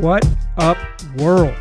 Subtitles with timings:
[0.00, 0.26] What
[0.56, 0.78] up,
[1.18, 1.54] world?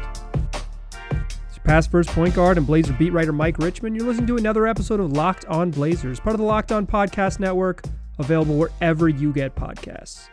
[0.54, 3.94] It's your pass first point guard and Blazer beat writer Mike Richman.
[3.94, 7.42] You're listening to another episode of Locked On Blazers, part of the Locked On Podcast
[7.42, 7.84] Network,
[8.18, 10.30] available wherever you get podcasts.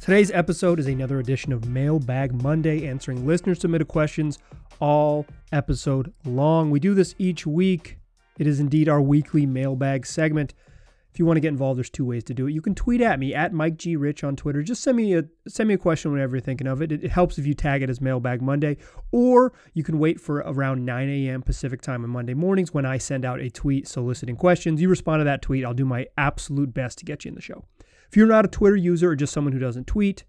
[0.00, 4.38] Today's episode is another edition of Mailbag Monday, answering listener submitted questions
[4.78, 6.70] all episode long.
[6.70, 7.98] We do this each week.
[8.38, 10.54] It is indeed our weekly mailbag segment.
[11.18, 12.52] If you want to get involved, there's two ways to do it.
[12.52, 14.62] You can tweet at me at Mike G Rich on Twitter.
[14.62, 16.92] Just send me a send me a question whenever you're thinking of it.
[16.92, 18.76] It, it helps if you tag it as Mailbag Monday,
[19.10, 21.42] or you can wait for around 9 a.m.
[21.42, 24.80] Pacific time on Monday mornings when I send out a tweet soliciting questions.
[24.80, 25.64] You respond to that tweet.
[25.64, 27.64] I'll do my absolute best to get you in the show.
[28.08, 30.22] If you're not a Twitter user or just someone who doesn't tweet,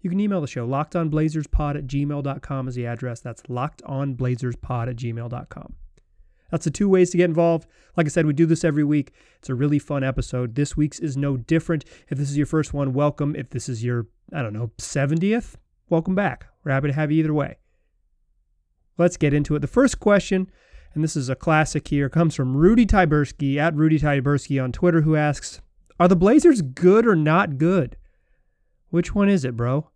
[0.00, 0.66] you can email the show.
[0.66, 3.20] LockedOnBlazersPod at gmail.com is the address.
[3.20, 5.74] That's LockedOnBlazersPod at gmail.com.
[6.52, 7.66] That's the two ways to get involved.
[7.96, 9.12] Like I said, we do this every week.
[9.38, 10.54] It's a really fun episode.
[10.54, 11.86] This week's is no different.
[12.10, 13.34] If this is your first one, welcome.
[13.34, 15.54] If this is your, I don't know, 70th,
[15.88, 16.46] welcome back.
[16.62, 17.56] We're happy to have you either way.
[18.98, 19.60] Let's get into it.
[19.60, 20.50] The first question,
[20.92, 25.00] and this is a classic here, comes from Rudy Tyberski at Rudy Tyberski on Twitter,
[25.00, 25.62] who asks,
[25.98, 27.96] Are the Blazers good or not good?
[28.90, 29.88] Which one is it, bro?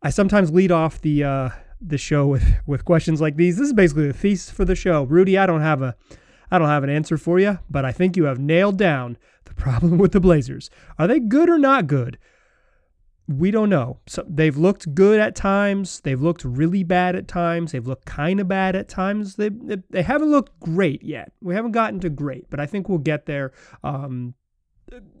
[0.00, 1.48] I sometimes lead off the uh,
[1.84, 3.56] the show with with questions like these.
[3.56, 5.04] This is basically the thesis for the show.
[5.04, 5.96] Rudy, I don't have a
[6.50, 9.54] I don't have an answer for you, but I think you have nailed down the
[9.54, 10.70] problem with the Blazers.
[10.98, 12.18] Are they good or not good?
[13.28, 14.00] We don't know.
[14.06, 16.00] So they've looked good at times.
[16.00, 17.72] They've looked really bad at times.
[17.72, 19.36] They've looked kind of bad at times.
[19.36, 21.32] They, they, they haven't looked great yet.
[21.40, 23.52] We haven't gotten to great, but I think we'll get there.
[23.82, 24.34] Um,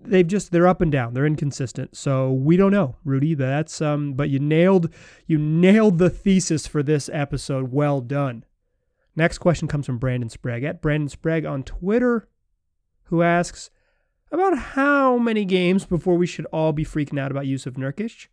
[0.04, 1.14] they've just they're up and down.
[1.14, 1.96] They're inconsistent.
[1.96, 3.34] So we don't know, Rudy.
[3.34, 4.92] That's um but you nailed
[5.26, 7.72] you nailed the thesis for this episode.
[7.72, 8.44] Well done.
[9.14, 12.28] Next question comes from Brandon Sprague at Brandon Sprague on Twitter,
[13.04, 13.70] who asks
[14.30, 18.28] about how many games before we should all be freaking out about Jusuf Nurkic.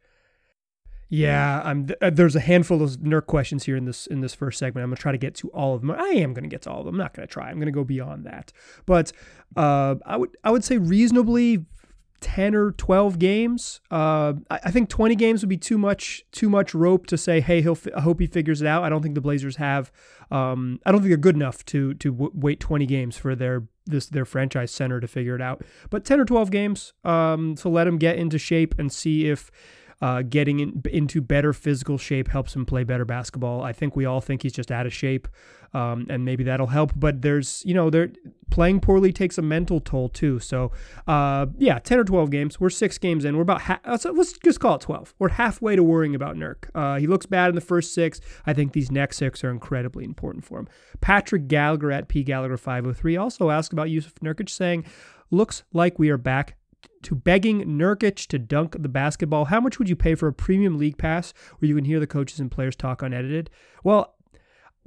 [1.10, 1.88] Yeah, I'm.
[2.02, 4.84] Uh, there's a handful of Nurk questions here in this in this first segment.
[4.84, 5.92] I'm gonna try to get to all of them.
[5.92, 6.96] I am gonna get to all of them.
[6.96, 7.50] I'm not gonna try.
[7.50, 8.54] I'm gonna go beyond that.
[8.86, 9.12] But
[9.58, 11.66] uh, I would I would say reasonably
[12.22, 13.82] 10 or 12 games.
[13.90, 17.40] Uh, I, I, think 20 games would be too much too much rope to say,
[17.40, 18.84] hey, he'll I hope he figures it out.
[18.84, 19.92] I don't think the Blazers have.
[20.30, 23.64] Um, I don't think they're good enough to to w- wait 20 games for their
[23.86, 25.64] this their franchise center to figure it out.
[25.90, 29.50] But 10 or 12 games um, to let him get into shape and see if
[30.02, 33.64] uh, getting in, into better physical shape helps him play better basketball.
[33.64, 35.28] I think we all think he's just out of shape,
[35.74, 36.94] um, and maybe that'll help.
[36.96, 38.10] But there's, you know, there
[38.50, 40.40] playing poorly takes a mental toll too.
[40.40, 40.72] So,
[41.08, 42.60] uh, yeah, ten or twelve games.
[42.60, 43.36] We're six games in.
[43.36, 45.14] We're about ha- let's, let's just call it twelve.
[45.20, 46.70] We're halfway to worrying about Nurk.
[46.74, 48.22] Uh, he looks bad in the first six.
[48.46, 50.70] I think these next six are incredibly important for him.
[51.02, 54.86] Patrick Gallagher at P Gallagher five hundred three also asked about Jusuf Nurkic, saying,
[55.30, 56.56] "Looks like we are back
[57.04, 59.46] to begging Nurkic to dunk the basketball.
[59.46, 62.08] How much would you pay for a premium league pass where you can hear the
[62.08, 63.50] coaches and players talk unedited?
[63.84, 64.16] Well,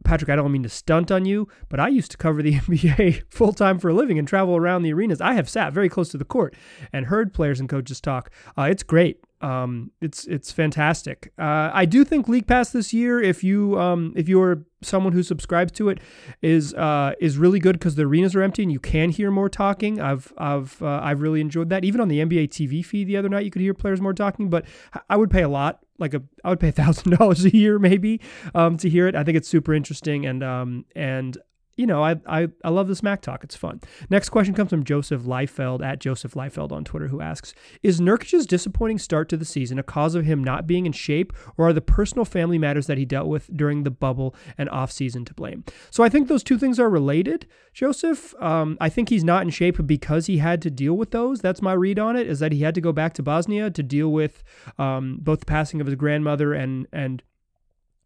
[0.05, 3.25] Patrick, I don't mean to stunt on you, but I used to cover the NBA
[3.29, 5.21] full time for a living and travel around the arenas.
[5.21, 6.55] I have sat very close to the court
[6.93, 8.31] and heard players and coaches talk.
[8.59, 9.21] Uh, it's great.
[9.43, 11.33] Um, it's it's fantastic.
[11.39, 15.23] Uh, I do think League Pass this year, if you um, if you're someone who
[15.23, 15.99] subscribes to it,
[16.43, 19.49] is uh, is really good because the arenas are empty and you can hear more
[19.49, 20.01] talking.
[20.01, 21.85] I've I've uh, I've really enjoyed that.
[21.85, 24.49] Even on the NBA TV feed the other night, you could hear players more talking.
[24.49, 24.65] But
[25.11, 27.81] I would pay a lot, like a I would pay a thousand dollars a year
[27.81, 28.21] maybe
[28.55, 29.17] um, to hear it.
[29.17, 31.37] I think it's super interesting and um, and
[31.77, 33.43] you know, I, I, I love the Mac talk.
[33.43, 33.81] It's fun.
[34.11, 38.47] Next question comes from Joseph Leifeld at Joseph Leifeld on Twitter, who asks Is Nurkic's
[38.47, 41.73] disappointing start to the season a cause of him not being in shape, or are
[41.73, 45.65] the personal family matters that he dealt with during the bubble and offseason to blame?
[45.91, 48.35] So I think those two things are related, Joseph.
[48.41, 51.41] Um, I think he's not in shape because he had to deal with those.
[51.41, 53.83] That's my read on it, is that he had to go back to Bosnia to
[53.83, 54.45] deal with
[54.79, 57.23] um, both the passing of his grandmother and, and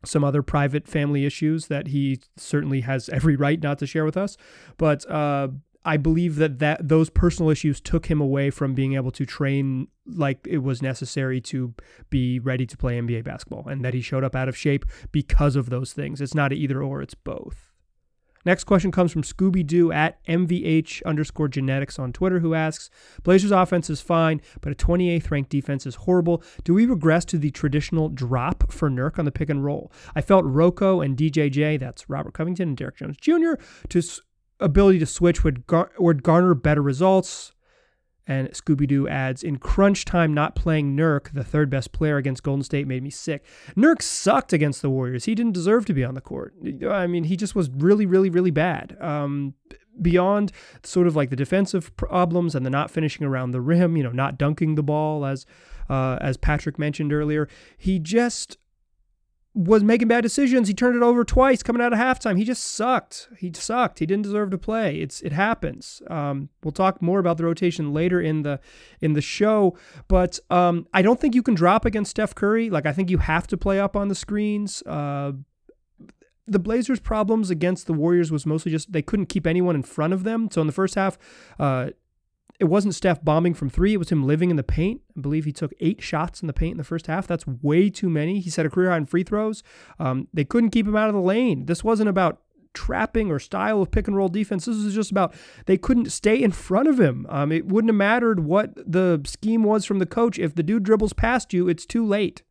[0.05, 4.17] some other private family issues that he certainly has every right not to share with
[4.17, 4.37] us.
[4.77, 5.49] But uh,
[5.85, 9.87] I believe that, that those personal issues took him away from being able to train
[10.05, 11.75] like it was necessary to
[12.11, 15.57] be ready to play NBA basketball, and that he showed up out of shape because
[15.57, 16.21] of those things.
[16.21, 17.66] It's not either or, it's both.
[18.47, 22.91] Next question comes from Scooby Doo at MVH underscore genetics on Twitter, who asks
[23.25, 26.45] Blazers offense is fine, but a 28th ranked defense is horrible.
[26.63, 29.91] Do we regress to the traditional drop for Nurk on the pick and roll?
[30.15, 33.55] I felt Rocco and DJJ, that's Robert Covington and Derrick Jones Jr.,
[33.89, 34.03] to
[34.61, 37.53] ability to switch would, gar- would garner better results.
[38.27, 42.43] And Scooby Doo adds, in crunch time, not playing Nurk, the third best player against
[42.43, 43.45] Golden State, made me sick.
[43.77, 45.27] Nurk sucked against the Warriors.
[45.27, 46.55] He didn't deserve to be on the court.
[46.89, 48.97] I mean, he just was really, really, really bad.
[49.01, 49.55] Um,
[50.01, 50.53] beyond
[50.83, 54.11] sort of like the defensive problems and the not finishing around the rim, you know,
[54.11, 55.47] not dunking the ball as
[55.89, 58.59] uh, as Patrick mentioned earlier, he just
[59.57, 60.69] was making bad decisions.
[60.69, 62.37] He turned it over twice coming out of halftime.
[62.37, 63.29] He just sucked.
[63.39, 64.01] He sucked.
[64.01, 65.01] He didn't deserve to play.
[65.01, 66.03] It's it happens.
[66.09, 68.61] Um, we'll talk more about the rotation later in the
[69.01, 69.77] in the show,
[70.09, 72.69] but um, I don't think you can drop against Steph Curry.
[72.69, 74.83] Like I think you have to play up on the screens.
[74.83, 75.33] Uh,
[76.47, 80.13] the Blazers' problems against the Warriors was mostly just they couldn't keep anyone in front
[80.13, 80.51] of them.
[80.51, 81.17] So in the first half,
[81.59, 81.91] uh,
[82.59, 83.95] it wasn't Steph bombing from three.
[83.95, 85.03] It was him living in the paint.
[85.17, 87.27] I believe he took eight shots in the paint in the first half.
[87.27, 88.41] That's way too many.
[88.41, 89.63] He set a career high in free throws.
[89.99, 91.67] Um, they couldn't keep him out of the lane.
[91.67, 92.41] This wasn't about
[92.73, 94.67] trapping or style of pick and roll defense.
[94.67, 95.35] This was just about
[95.67, 97.27] they couldn't stay in front of him.
[97.29, 100.39] Um, it wouldn't have mattered what the scheme was from the coach.
[100.39, 102.43] If the dude dribbles past you, it's too late.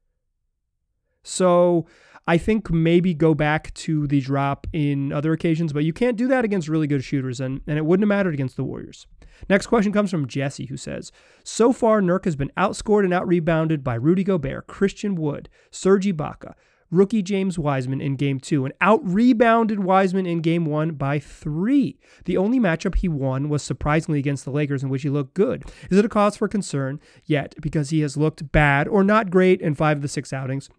[1.23, 1.87] So
[2.27, 6.27] I think maybe go back to the drop in other occasions, but you can't do
[6.27, 9.05] that against really good shooters, and, and it wouldn't have mattered against the Warriors.
[9.47, 11.11] Next question comes from Jesse, who says
[11.43, 16.55] So far, Nurk has been outscored and outrebounded by Rudy Gobert, Christian Wood, Serge Ibaka,
[16.89, 21.99] rookie James Wiseman in game two, and out rebounded Wiseman in game one by three.
[22.25, 25.63] The only matchup he won was surprisingly against the Lakers, in which he looked good.
[25.91, 26.99] Is it a cause for concern?
[27.25, 30.69] Yet, because he has looked bad or not great in five of the six outings.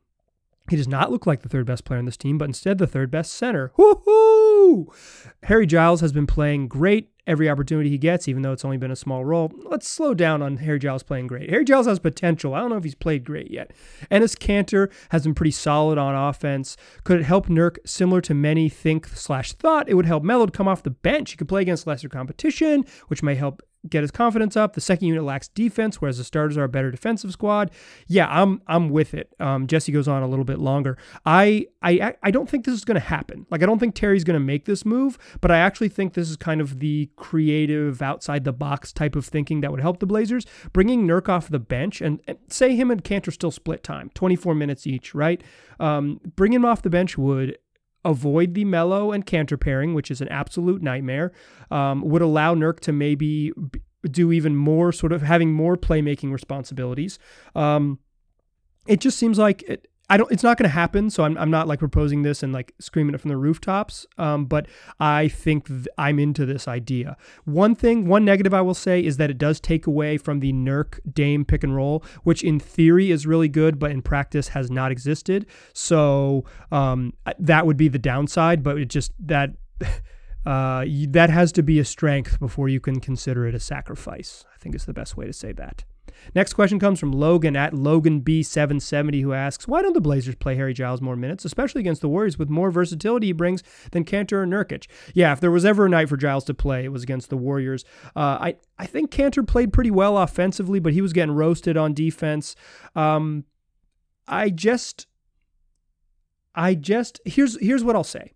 [0.68, 2.86] He does not look like the third best player on this team, but instead the
[2.86, 3.72] third best center.
[3.78, 4.86] Woohoo!
[5.44, 8.90] Harry Giles has been playing great every opportunity he gets, even though it's only been
[8.90, 9.50] a small role.
[9.64, 11.50] Let's slow down on Harry Giles playing great.
[11.50, 12.54] Harry Giles has potential.
[12.54, 13.72] I don't know if he's played great yet.
[14.10, 16.76] Enes Kanter has been pretty solid on offense.
[17.04, 19.88] Could it help Nurk similar to many think slash thought?
[19.88, 21.32] It would help Melo to come off the bench.
[21.32, 24.74] He could play against lesser competition, which may help get his confidence up.
[24.74, 27.70] The second unit lacks defense, whereas the starters are a better defensive squad.
[28.06, 29.32] Yeah, I'm I'm with it.
[29.40, 30.96] Um, Jesse goes on a little bit longer.
[31.24, 33.46] I I I don't think this is going to happen.
[33.50, 36.30] Like I don't think Terry's going to make this move, but I actually think this
[36.30, 40.06] is kind of the creative, outside the box type of thinking that would help the
[40.06, 40.46] Blazers.
[40.72, 44.54] Bringing Nurk off the bench and, and say him and Kanter still split time, 24
[44.54, 45.42] minutes each, right?
[45.78, 47.58] Um, him off the bench would
[48.06, 51.32] avoid the Melo and Kanter pairing, which is an absolute nightmare,
[51.70, 53.52] um, would allow Nurk to maybe
[54.10, 57.18] do even more, sort of having more playmaking responsibilities.
[57.54, 57.98] Um,
[58.86, 60.30] it just seems like it, I don't.
[60.30, 61.10] It's not going to happen.
[61.10, 64.06] So I'm, I'm not like proposing this and like screaming it from the rooftops.
[64.18, 64.66] Um, but
[65.00, 67.16] I think th- I'm into this idea.
[67.44, 70.52] One thing, one negative I will say is that it does take away from the
[70.52, 74.70] Nurk Dame pick and roll, which in theory is really good, but in practice has
[74.70, 75.46] not existed.
[75.72, 78.62] So um, that would be the downside.
[78.62, 79.50] But it just that.
[80.46, 84.44] Uh, that has to be a strength before you can consider it a sacrifice.
[84.54, 85.82] I think is the best way to say that.
[86.34, 90.56] Next question comes from Logan at Logan B770, who asks, Why don't the Blazers play
[90.56, 94.32] Harry Giles more minutes, especially against the Warriors with more versatility he brings than Kanter
[94.32, 94.86] or Nurkic?
[95.14, 97.36] Yeah, if there was ever a night for Giles to play, it was against the
[97.36, 97.84] Warriors.
[98.14, 101.94] Uh, I, I think Kanter played pretty well offensively, but he was getting roasted on
[101.94, 102.56] defense.
[102.94, 103.44] Um,
[104.26, 105.06] I just.
[106.58, 108.32] I just here's here's what I'll say.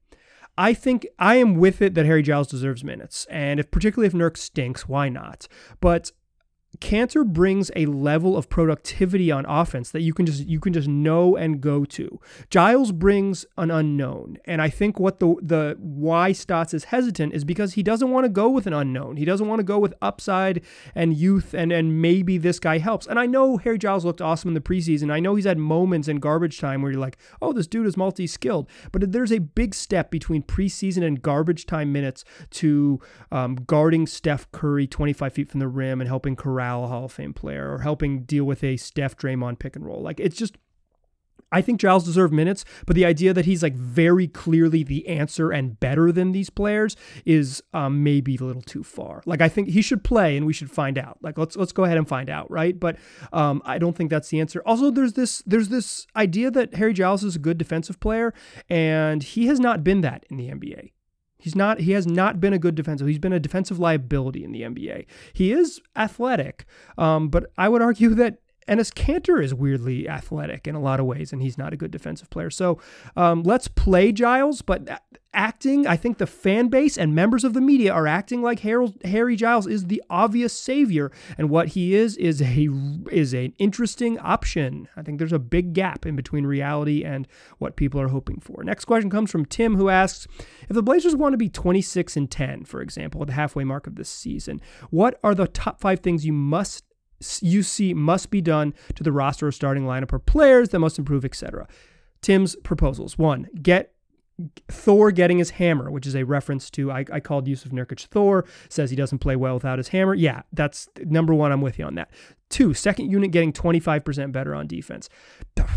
[0.59, 4.13] I think I am with it that Harry Giles deserves minutes, and if particularly if
[4.13, 5.49] Nurk stinks, why not?
[5.81, 6.13] But
[6.79, 10.87] Kanter brings a level of productivity on offense that you can just you can just
[10.87, 12.21] know and go to.
[12.49, 17.45] Giles brings an unknown, and I think what the the why Stotts is hesitant is
[17.45, 19.17] because he doesn't want to go with an unknown.
[19.17, 20.63] He doesn't want to go with upside
[20.95, 23.07] and youth and and maybe this guy helps.
[23.07, 25.11] And I know Harry Giles looked awesome in the preseason.
[25.11, 27.97] I know he's had moments in garbage time where you're like, oh, this dude is
[27.97, 28.69] multi skilled.
[28.93, 33.01] But there's a big step between preseason and garbage time minutes to
[33.33, 37.13] um, guarding Steph Curry 25 feet from the rim and helping corral corral Hall of
[37.13, 40.03] Fame player or helping deal with a Steph Draymond pick and roll.
[40.03, 40.57] Like it's just
[41.53, 45.51] I think Giles deserved minutes, but the idea that he's like very clearly the answer
[45.51, 49.21] and better than these players is um, maybe a little too far.
[49.27, 51.19] Like I think he should play, and we should find out.
[51.23, 52.79] Like let's let's go ahead and find out, right?
[52.79, 52.99] But
[53.33, 54.63] um, I don't think that's the answer.
[54.65, 58.33] Also, there's this there's this idea that Harry Giles is a good defensive player,
[58.69, 60.91] and he has not been that in the NBA.
[61.41, 63.07] He's not he has not been a good defensive.
[63.07, 65.07] He's been a defensive liability in the NBA.
[65.33, 66.67] He is athletic,
[66.99, 71.07] um, but I would argue that Enes Kanter is weirdly athletic in a lot of
[71.07, 72.51] ways, and he's not a good defensive player.
[72.51, 72.79] So
[73.17, 75.03] um, let's play Giles, but
[75.33, 78.95] acting, I think the fan base and members of the media are acting like Harold,
[79.05, 82.69] Harry Giles is the obvious savior, and what he is is a
[83.11, 84.89] is an interesting option.
[84.97, 87.27] I think there's a big gap in between reality and
[87.59, 88.63] what people are hoping for.
[88.65, 90.27] Next question comes from Tim, who asks
[90.69, 93.87] if the Blazers want to be 26 and 10, for example, at the halfway mark
[93.87, 94.61] of this season.
[94.91, 96.85] What are the top five things you must
[97.41, 100.99] you see must be done to the roster or starting lineup or players that must
[100.99, 101.67] improve, etc.
[102.23, 103.19] Tim's proposals.
[103.19, 103.93] One, get
[104.69, 108.47] Thor getting his hammer, which is a reference to I, I called Jusuf Nurkic Thor,
[108.69, 110.15] says he doesn't play well without his hammer.
[110.15, 111.53] Yeah, that's number one.
[111.53, 112.11] I'm with you on that.
[112.51, 115.09] Two, second unit getting 25% better on defense.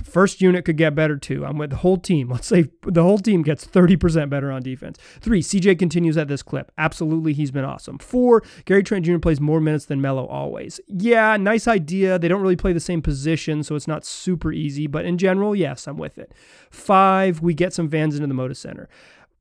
[0.04, 1.46] First unit could get better too.
[1.46, 2.30] I'm with the whole team.
[2.32, 4.98] Let's say the whole team gets 30% better on defense.
[5.22, 6.72] Three, CJ continues at this clip.
[6.80, 8.00] Absolutely, he's been awesome.
[8.00, 9.20] Four, Gary Trent Jr.
[9.20, 10.80] plays more minutes than Melo always.
[10.88, 12.18] Yeah, nice idea.
[12.18, 15.56] They don't really play the same position, so it's not super easy, but in general,
[15.56, 16.34] yes, I'm with it.
[16.72, 18.90] Five, we get some fans into the Moda Center.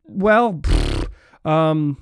[0.05, 0.61] Well,
[1.47, 1.97] um,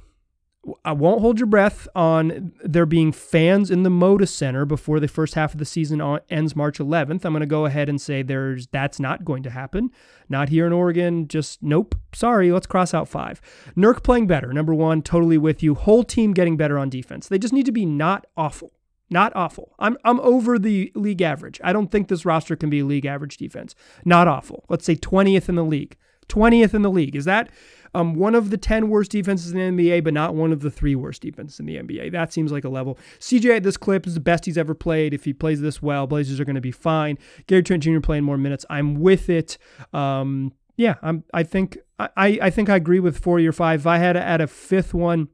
[0.84, 5.08] I won't hold your breath on there being fans in the Moda Center before the
[5.08, 7.24] first half of the season ends March 11th.
[7.24, 9.90] I'm going to go ahead and say there's that's not going to happen.
[10.28, 11.28] Not here in Oregon.
[11.28, 11.94] Just nope.
[12.12, 12.52] Sorry.
[12.52, 13.40] Let's cross out five.
[13.74, 14.52] Nurk playing better.
[14.52, 15.74] Number one, totally with you.
[15.74, 17.26] Whole team getting better on defense.
[17.26, 18.72] They just need to be not awful.
[19.08, 19.74] Not awful.
[19.78, 21.58] I'm I'm over the league average.
[21.64, 23.74] I don't think this roster can be league average defense.
[24.04, 24.66] Not awful.
[24.68, 25.96] Let's say 20th in the league.
[26.28, 27.16] 20th in the league.
[27.16, 27.50] Is that
[27.94, 30.70] um, one of the 10 worst defenses in the NBA, but not one of the
[30.70, 32.12] three worst defenses in the NBA.
[32.12, 32.98] That seems like a level.
[33.18, 35.14] CJ at this clip is the best he's ever played.
[35.14, 37.18] If he plays this well, Blazers are going to be fine.
[37.46, 38.00] Gary Trent Jr.
[38.00, 38.64] playing more minutes.
[38.70, 39.58] I'm with it.
[39.92, 41.24] Um, yeah, I'm.
[41.34, 43.80] I think I, I think I agree with four or five.
[43.80, 45.28] If I had to add a fifth one,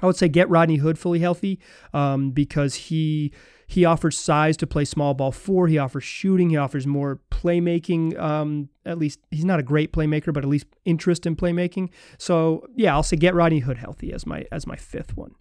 [0.00, 1.58] I would say get Rodney Hood fully healthy
[1.92, 3.32] um, because he
[3.66, 5.68] he offers size to play small ball four.
[5.68, 6.50] He offers shooting.
[6.50, 8.18] He offers more playmaking.
[8.18, 11.90] Um, at least he's not a great playmaker, but at least interest in playmaking.
[12.16, 15.34] So yeah, I'll say get Rodney Hood healthy as my as my fifth one.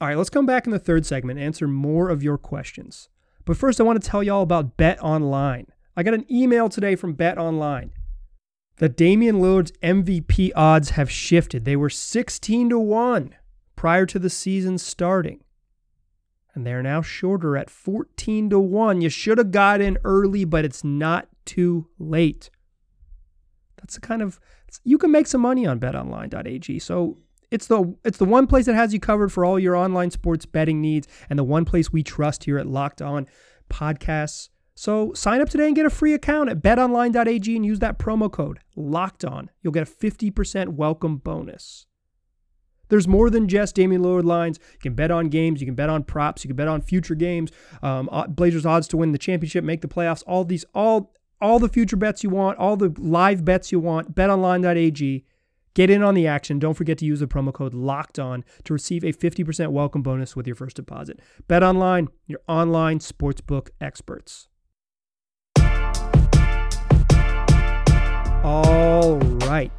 [0.00, 3.08] All right, let's come back in the third segment answer more of your questions.
[3.44, 5.66] But first, I want to tell y'all about Bet Online.
[5.96, 7.92] I got an email today from Bet Online.
[8.76, 11.64] The Damian Lillard's MVP odds have shifted.
[11.64, 13.34] They were 16 to 1
[13.82, 15.40] prior to the season starting
[16.54, 19.00] and they're now shorter at 14 to 1.
[19.00, 22.48] You should have got in early, but it's not too late.
[23.78, 24.38] That's the kind of
[24.84, 26.78] you can make some money on betonline.ag.
[26.78, 27.18] So
[27.50, 30.46] it's the it's the one place that has you covered for all your online sports
[30.46, 33.26] betting needs and the one place we trust here at Locked On
[33.68, 34.48] Podcasts.
[34.76, 38.30] So sign up today and get a free account at betonline.ag and use that promo
[38.30, 39.50] code Locked On.
[39.60, 41.86] You'll get a 50% welcome bonus.
[42.92, 44.58] There's more than just Damian Lillard lines.
[44.74, 45.62] You can bet on games.
[45.62, 46.44] You can bet on props.
[46.44, 47.50] You can bet on future games.
[47.82, 50.22] Um, Blazers odds to win the championship, make the playoffs.
[50.26, 54.14] All these, all all the future bets you want, all the live bets you want.
[54.14, 55.24] BetOnline.ag.
[55.72, 56.58] Get in on the action.
[56.58, 60.36] Don't forget to use the promo code Locked On to receive a 50% welcome bonus
[60.36, 61.18] with your first deposit.
[61.48, 64.48] Bet online, your online sportsbook experts.
[68.44, 69.72] All right.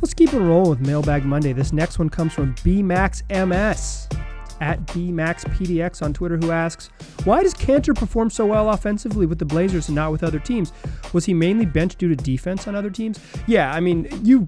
[0.00, 1.52] Let's keep it rolling with Mailbag Monday.
[1.52, 4.20] This next one comes from BMaxMS
[4.60, 6.90] at BMaxPDX on Twitter, who asks,
[7.24, 10.72] Why does Kanter perform so well offensively with the Blazers and not with other teams?
[11.12, 13.18] Was he mainly benched due to defense on other teams?
[13.46, 14.46] Yeah, I mean, you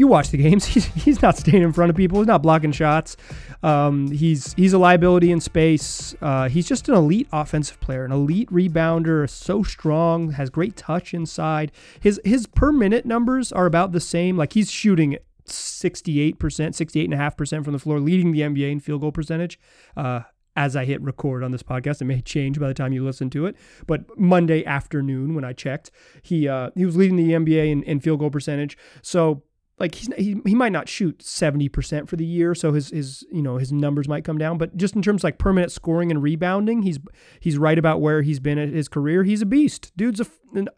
[0.00, 0.64] you watch the games.
[0.70, 2.18] He's, he's not staying in front of people.
[2.18, 3.16] He's not blocking shots.
[3.62, 6.14] Um, he's he's a liability in space.
[6.22, 9.28] Uh, he's just an elite offensive player, an elite rebounder.
[9.28, 11.70] So strong, has great touch inside.
[12.00, 14.38] His his per minute numbers are about the same.
[14.38, 19.58] Like he's shooting 68%, 68.5% from the floor, leading the NBA in field goal percentage.
[19.96, 20.20] Uh,
[20.56, 22.02] as I hit record on this podcast.
[22.02, 23.56] It may change by the time you listen to it.
[23.86, 25.90] But Monday afternoon, when I checked,
[26.22, 28.76] he uh, he was leading the NBA in, in field goal percentage.
[29.00, 29.44] So
[29.80, 33.42] like he's he, he might not shoot 70% for the year so his his you
[33.42, 36.22] know his numbers might come down but just in terms of like permanent scoring and
[36.22, 36.98] rebounding he's
[37.40, 39.24] he's right about where he's been at his career.
[39.24, 39.92] He's a beast.
[39.96, 40.26] Dude's a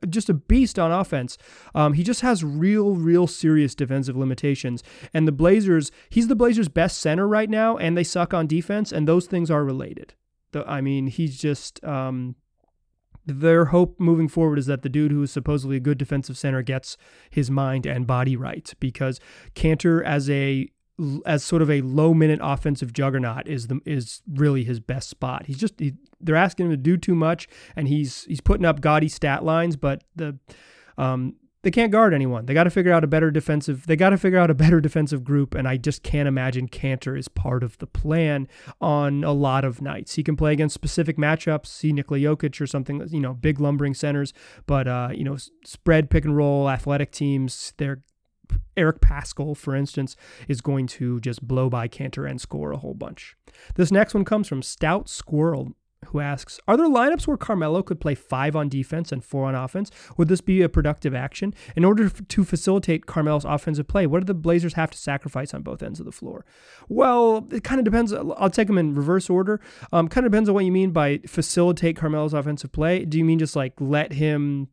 [0.09, 1.37] just a beast on offense.
[1.75, 4.83] Um, he just has real real serious defensive limitations
[5.13, 8.93] and the blazers he's the blazers best center right now and they suck on defense
[8.93, 10.15] and those things are related.
[10.53, 12.37] The, i mean he's just um,
[13.25, 16.63] their hope moving forward is that the dude who is supposedly a good defensive center
[16.63, 16.97] gets
[17.31, 19.21] his mind and body right because
[19.55, 20.69] Kanter as a
[21.25, 25.47] as sort of a low minute offensive juggernaut is the is really his best spot.
[25.47, 28.81] He's just he, they're asking him to do too much and he's he's putting up
[28.81, 30.39] gaudy stat lines, but the
[30.99, 32.47] um, they can't guard anyone.
[32.47, 33.87] They got to figure out a better defensive.
[33.87, 37.17] They got to figure out a better defensive group, and I just can't imagine Kanter
[37.19, 38.49] is part of the plan
[38.81, 40.15] on a lot of nights.
[40.15, 43.95] He can play against specific matchups, see Nikola Jokic or something, you know, big lumbering
[43.95, 44.33] centers,
[44.67, 47.73] but uh, you know, spread pick and roll athletic teams.
[47.77, 48.03] They're
[48.77, 50.17] Eric Paschall, for instance,
[50.49, 53.37] is going to just blow by Kanter and score a whole bunch.
[53.77, 55.75] This next one comes from Stout Squirrel
[56.07, 59.55] who asks, Are there lineups where Carmelo could play five on defense and four on
[59.55, 59.91] offense?
[60.17, 61.55] Would this be a productive action?
[61.77, 65.63] In order to facilitate Carmelo's offensive play, what do the Blazers have to sacrifice on
[65.63, 66.45] both ends of the floor?
[66.89, 68.13] Well, it kind of depends.
[68.13, 69.61] I'll take them in reverse order.
[69.93, 73.05] Um, kind of depends on what you mean by facilitate Carmelo's offensive play.
[73.05, 74.69] Do you mean just like let him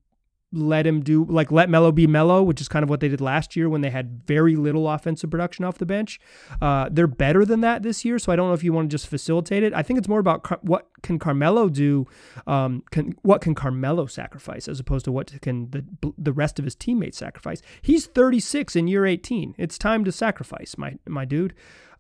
[0.52, 3.22] let him do like let Melo be Melo, which is kind of what they did
[3.22, 6.20] last year when they had very little offensive production off the bench.
[6.62, 8.94] Uh, they're better than that this year, so I don't know if you want to
[8.94, 9.74] just facilitate it.
[9.74, 12.08] I think it's more about Car- what can Carmelo do,
[12.48, 16.66] um, can what can Carmelo sacrifice as opposed to what can the the rest of
[16.66, 17.62] his teammates sacrifice.
[17.82, 19.56] He's 36 in year 18.
[19.58, 21.54] It's time to sacrifice, my my dude.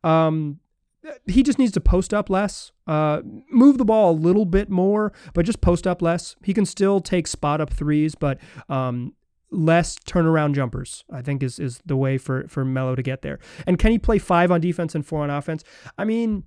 [0.03, 0.59] Um,
[1.25, 5.13] he just needs to post up less, uh, move the ball a little bit more,
[5.33, 6.35] but just post up less.
[6.43, 9.13] He can still take spot up threes, but um,
[9.51, 11.05] less turnaround jumpers.
[11.11, 13.39] I think is is the way for for Melo to get there.
[13.65, 15.63] And can he play five on defense and four on offense?
[15.97, 16.43] I mean,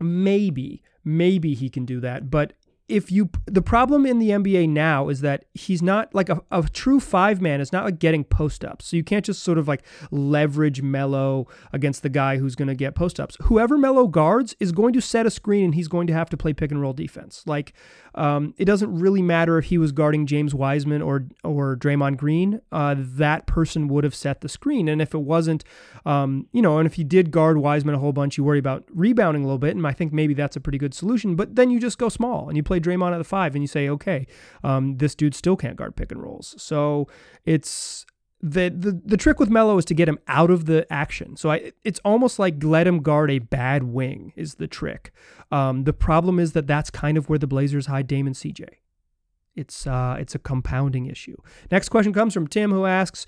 [0.00, 2.54] maybe maybe he can do that, but
[2.86, 6.62] if you the problem in the NBA now is that he's not like a, a
[6.64, 8.86] true five man is not like getting post ups.
[8.86, 12.74] So you can't just sort of like leverage Melo against the guy who's going to
[12.74, 13.36] get post ups.
[13.44, 16.36] Whoever Melo guards is going to set a screen and he's going to have to
[16.36, 17.42] play pick and roll defense.
[17.46, 17.72] Like
[18.16, 22.60] um, it doesn't really matter if he was guarding James Wiseman or or Draymond Green.
[22.70, 24.88] Uh, that person would have set the screen.
[24.88, 25.64] And if it wasn't,
[26.04, 28.84] um, you know, and if you did guard Wiseman a whole bunch, you worry about
[28.90, 29.74] rebounding a little bit.
[29.74, 31.34] And I think maybe that's a pretty good solution.
[31.34, 33.68] But then you just go small and you play Draymond at the five and you
[33.68, 34.26] say, okay,
[34.62, 36.54] um, this dude still can't guard pick and rolls.
[36.58, 37.08] So
[37.44, 38.06] it's
[38.40, 41.36] the, the the trick with Melo is to get him out of the action.
[41.36, 45.12] So I, it's almost like let him guard a bad wing is the trick.
[45.50, 48.66] Um, the problem is that that's kind of where the Blazers hide Damon CJ.
[49.56, 51.36] It's uh, it's a compounding issue.
[51.70, 53.24] Next question comes from Tim, who asks,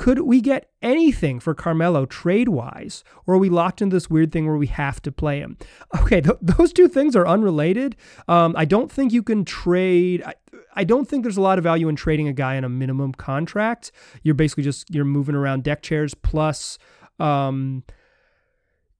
[0.00, 4.32] could we get anything for Carmelo trade wise, or are we locked into this weird
[4.32, 5.58] thing where we have to play him?
[6.00, 7.96] Okay, th- those two things are unrelated.
[8.26, 10.22] Um, I don't think you can trade.
[10.24, 10.32] I,
[10.74, 13.12] I don't think there's a lot of value in trading a guy in a minimum
[13.12, 13.92] contract.
[14.22, 16.78] You're basically just you're moving around deck chairs plus.
[17.18, 17.84] Um,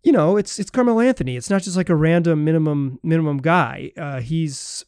[0.04, 1.34] you know, it's it's Carmelo Anthony.
[1.34, 3.92] It's not just like a random minimum minimum guy.
[3.96, 4.84] Uh, he's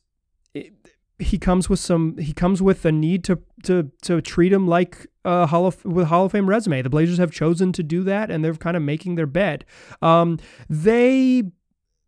[1.22, 5.06] he comes with some he comes with a need to to to treat him like
[5.24, 6.82] a Hall of with Hall of Fame resume.
[6.82, 9.64] The Blazers have chosen to do that, and they're kind of making their bed.
[10.00, 10.38] Um,
[10.68, 11.44] they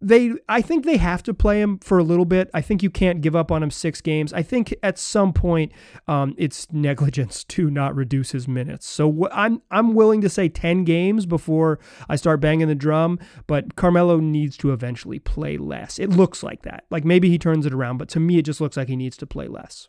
[0.04, 2.50] they I think they have to play him for a little bit.
[2.52, 4.32] I think you can't give up on him six games.
[4.32, 5.72] I think at some point
[6.06, 8.86] um, it's negligence to not reduce his minutes.
[8.86, 13.18] So wh- I'm I'm willing to say ten games before I start banging the drum.
[13.46, 15.98] But Carmelo needs to eventually play less.
[15.98, 16.84] It looks like that.
[16.90, 19.16] Like maybe he turns it around, but to me it just looks like he needs
[19.18, 19.88] to play less.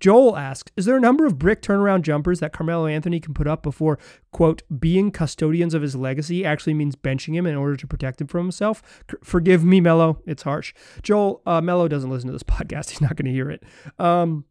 [0.00, 3.46] Joel asks, is there a number of brick turnaround jumpers that Carmelo Anthony can put
[3.46, 3.98] up before,
[4.32, 8.26] quote, being custodians of his legacy actually means benching him in order to protect him
[8.26, 8.82] from himself?
[9.10, 10.20] C- forgive me, Melo.
[10.26, 10.74] It's harsh.
[11.02, 12.90] Joel, uh, Melo doesn't listen to this podcast.
[12.90, 13.62] He's not going to hear it.
[13.98, 14.46] Um,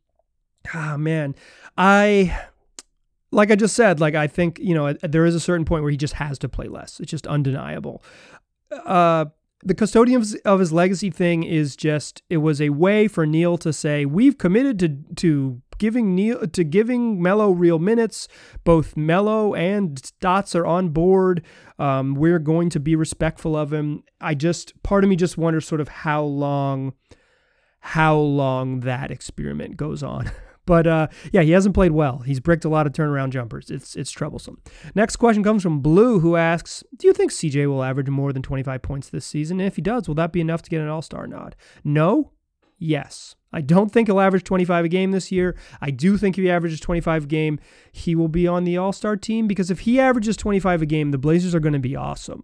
[0.73, 1.35] ah, man.
[1.77, 2.38] I
[3.31, 5.91] like I just said, like I think you know there is a certain point where
[5.91, 6.99] he just has to play less.
[6.99, 8.03] It's just undeniable.
[8.71, 9.25] Uh,
[9.63, 13.74] the custodian of his legacy thing is just it was a way for Neil to
[13.74, 18.28] say we've committed to to giving Neil to giving Melo real minutes.
[18.63, 21.43] Both Melo and Stotts are on board.
[21.78, 24.04] Um, we're going to be respectful of him.
[24.22, 26.93] I just part of me just wonders sort of how long
[27.82, 30.32] how long that experiment goes on.
[30.69, 32.19] But uh, yeah, he hasn't played well.
[32.19, 33.71] He's bricked a lot of turnaround jumpers.
[33.71, 34.62] It's it's troublesome.
[34.93, 38.43] Next question comes from Blue, who asks, "Do you think CJ will average more than
[38.43, 39.60] 25 points this season?
[39.60, 42.34] If he does, will that be enough to get an All Star nod?" No.
[42.77, 43.36] Yes.
[43.51, 45.58] I don't think he'll average 25 a game this year.
[45.82, 47.60] I do think if he averages 25 a game,
[47.91, 51.10] he will be on the All Star team because if he averages 25 a game,
[51.10, 52.43] the Blazers are going to be awesome.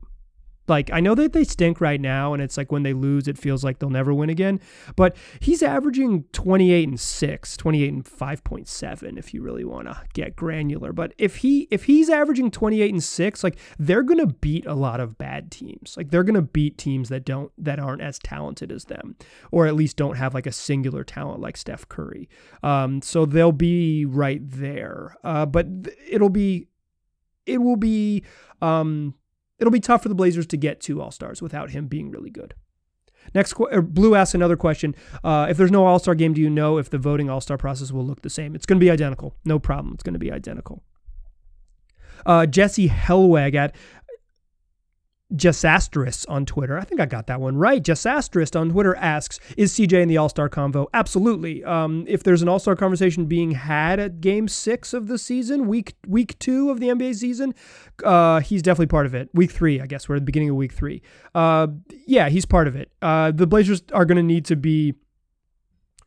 [0.67, 3.37] Like I know that they stink right now, and it's like when they lose, it
[3.37, 4.59] feels like they'll never win again.
[4.95, 10.35] But he's averaging 28 and 6, 28 and 5.7 if you really want to get
[10.35, 10.91] granular.
[10.93, 14.99] But if he if he's averaging 28 and 6, like they're gonna beat a lot
[14.99, 15.95] of bad teams.
[15.97, 19.15] Like they're gonna beat teams that don't that aren't as talented as them,
[19.51, 22.29] or at least don't have like a singular talent like Steph Curry.
[22.63, 25.15] Um, so they'll be right there.
[25.23, 25.67] Uh, but
[26.09, 26.67] it'll be
[27.45, 28.23] it will be
[28.61, 29.13] um
[29.59, 32.29] it'll be tough for the Blazers to get two All Stars without him being really
[32.29, 32.53] good.
[33.33, 34.95] Next, Blue asks another question.
[35.23, 37.57] Uh, if there's no All Star game, do you know if the voting All Star
[37.57, 38.55] process will look the same?
[38.55, 39.35] It's going to be identical.
[39.45, 39.93] No problem.
[39.93, 40.83] It's going to be identical.
[42.25, 43.75] Uh, Jesse Helweg at
[45.33, 46.77] Jasastrus on Twitter.
[46.77, 47.83] I think I got that one right.
[47.83, 51.63] Jasastrus on Twitter asks, "Is CJ in the All Star convo?" Absolutely.
[51.63, 55.67] Um, if there's an All Star conversation being had at Game Six of the season,
[55.67, 57.55] week week two of the NBA season,
[58.03, 59.29] uh, he's definitely part of it.
[59.33, 61.01] Week three, I guess we're at the beginning of week three.
[61.33, 61.67] Uh,
[62.05, 62.91] yeah, he's part of it.
[63.01, 64.93] Uh, the Blazers are going to need to be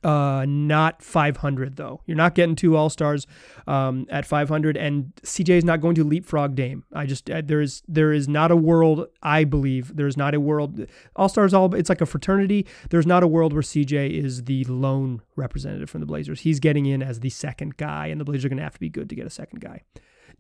[0.04, 2.02] Uh, not 500 though.
[2.06, 3.26] You're not getting two All Stars
[3.66, 6.84] um, at 500, and CJ is not going to leapfrog Dame.
[6.92, 9.08] I just uh, there is there is not a world.
[9.24, 10.86] I believe there is not a world.
[11.16, 12.64] All Stars all it's like a fraternity.
[12.90, 16.42] There's not a world where CJ is the lone representative from the Blazers.
[16.42, 18.80] He's getting in as the second guy, and the Blazers are going to have to
[18.80, 19.82] be good to get a second guy.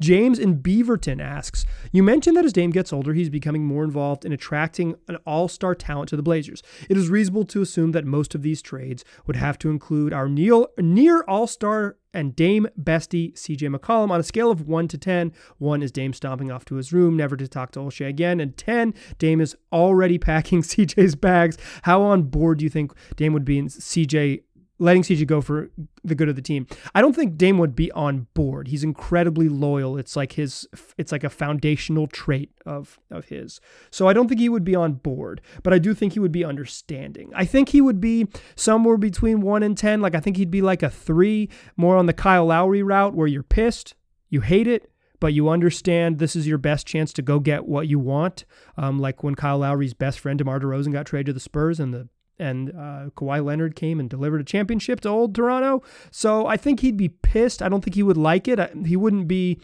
[0.00, 4.24] James in Beaverton asks, You mentioned that as Dame gets older, he's becoming more involved
[4.24, 6.62] in attracting an all star talent to the Blazers.
[6.88, 10.28] It is reasonable to assume that most of these trades would have to include our
[10.28, 15.32] near all star and Dame bestie CJ McCollum on a scale of 1 to 10.
[15.58, 18.40] 1 is Dame stomping off to his room, never to talk to Olshey again.
[18.40, 21.58] And 10, Dame is already packing CJ's bags.
[21.82, 24.42] How on board do you think Dame would be in CJ
[24.78, 25.70] letting CJ go for
[26.04, 26.66] the good of the team.
[26.94, 28.68] I don't think Dame would be on board.
[28.68, 29.96] He's incredibly loyal.
[29.96, 33.60] It's like his it's like a foundational trait of of his.
[33.90, 36.32] So I don't think he would be on board, but I do think he would
[36.32, 37.30] be understanding.
[37.34, 40.00] I think he would be somewhere between 1 and 10.
[40.00, 43.26] Like I think he'd be like a 3, more on the Kyle Lowry route where
[43.26, 43.94] you're pissed,
[44.28, 47.88] you hate it, but you understand this is your best chance to go get what
[47.88, 48.44] you want.
[48.76, 51.92] Um, like when Kyle Lowry's best friend DeMar DeRozan got traded to the Spurs and
[51.92, 52.08] the
[52.38, 55.82] and uh, Kawhi Leonard came and delivered a championship to old Toronto.
[56.10, 57.62] So I think he'd be pissed.
[57.62, 58.58] I don't think he would like it.
[58.86, 59.60] He wouldn't be.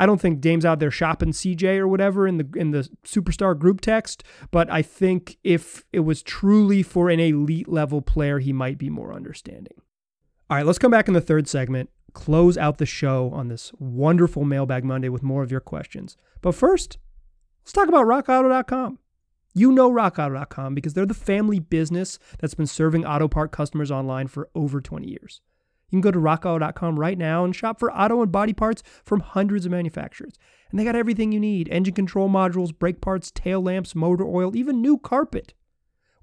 [0.00, 3.58] I don't think Dame's out there shopping CJ or whatever in the in the superstar
[3.58, 8.52] group text, but I think if it was truly for an elite level player, he
[8.52, 9.74] might be more understanding.
[10.48, 13.72] All right, let's come back in the third segment, close out the show on this
[13.78, 16.16] wonderful Mailbag Monday with more of your questions.
[16.40, 16.98] But first,
[17.64, 18.98] let's talk about rockauto.com.
[19.54, 24.28] You know rockauto.com because they're the family business that's been serving auto part customers online
[24.28, 25.40] for over 20 years.
[25.90, 29.20] You can go to rockauto.com right now and shop for auto and body parts from
[29.20, 30.34] hundreds of manufacturers.
[30.70, 34.54] And they got everything you need engine control modules, brake parts, tail lamps, motor oil,
[34.54, 35.54] even new carpet.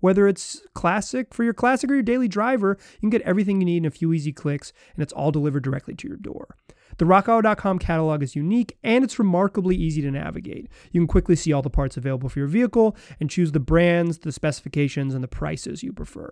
[0.01, 3.65] Whether it's classic for your classic or your daily driver, you can get everything you
[3.65, 6.57] need in a few easy clicks, and it's all delivered directly to your door.
[6.97, 10.69] The RockAuto.com catalog is unique and it's remarkably easy to navigate.
[10.91, 14.19] You can quickly see all the parts available for your vehicle and choose the brands,
[14.19, 16.31] the specifications, and the prices you prefer.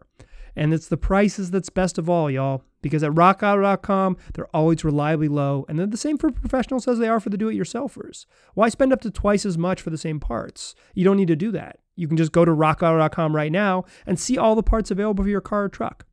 [0.56, 5.28] And it's the prices that's best of all, y'all, because at rockauto.com, they're always reliably
[5.28, 8.26] low, and they're the same for professionals as they are for the do it yourselfers.
[8.54, 10.76] Why spend up to twice as much for the same parts?
[10.94, 11.80] You don't need to do that.
[11.96, 15.30] You can just go to rockauto.com right now and see all the parts available for
[15.30, 16.06] your car or truck.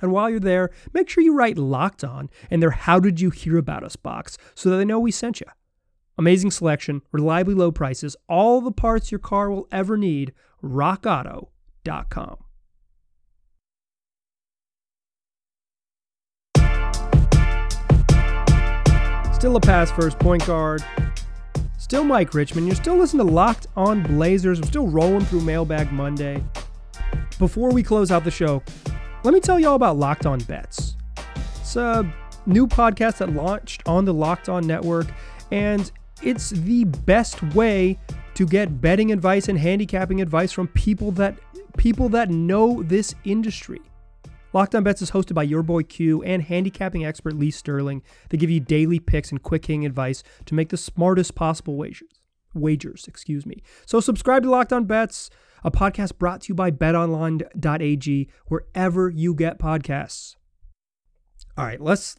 [0.00, 3.30] And while you're there, make sure you write locked on in their How Did You
[3.30, 5.46] Hear About Us box so that they know we sent you.
[6.16, 10.32] Amazing selection, reliably low prices, all the parts your car will ever need.
[10.62, 12.36] RockAuto.com.
[19.34, 20.82] Still a pass first point guard.
[21.76, 22.66] Still Mike Richman.
[22.66, 24.58] You're still listening to Locked On Blazers.
[24.58, 26.42] I'm still rolling through Mailbag Monday.
[27.38, 28.62] Before we close out the show,
[29.24, 30.96] let me tell you all about Locked On Bets.
[31.56, 32.12] It's a
[32.44, 35.06] new podcast that launched on the Locked On Network,
[35.50, 35.90] and
[36.22, 37.98] it's the best way
[38.34, 41.38] to get betting advice and handicapping advice from people that
[41.78, 43.80] people that know this industry.
[44.52, 48.02] Locked On Bets is hosted by your boy Q and handicapping expert Lee Sterling.
[48.28, 52.20] They give you daily picks and quick hitting advice to make the smartest possible wagers.
[52.52, 53.62] Wagers, excuse me.
[53.86, 55.30] So subscribe to Locked On Bets
[55.64, 60.36] a podcast brought to you by betonline.ag, wherever you get podcasts.
[61.56, 62.16] All right, let's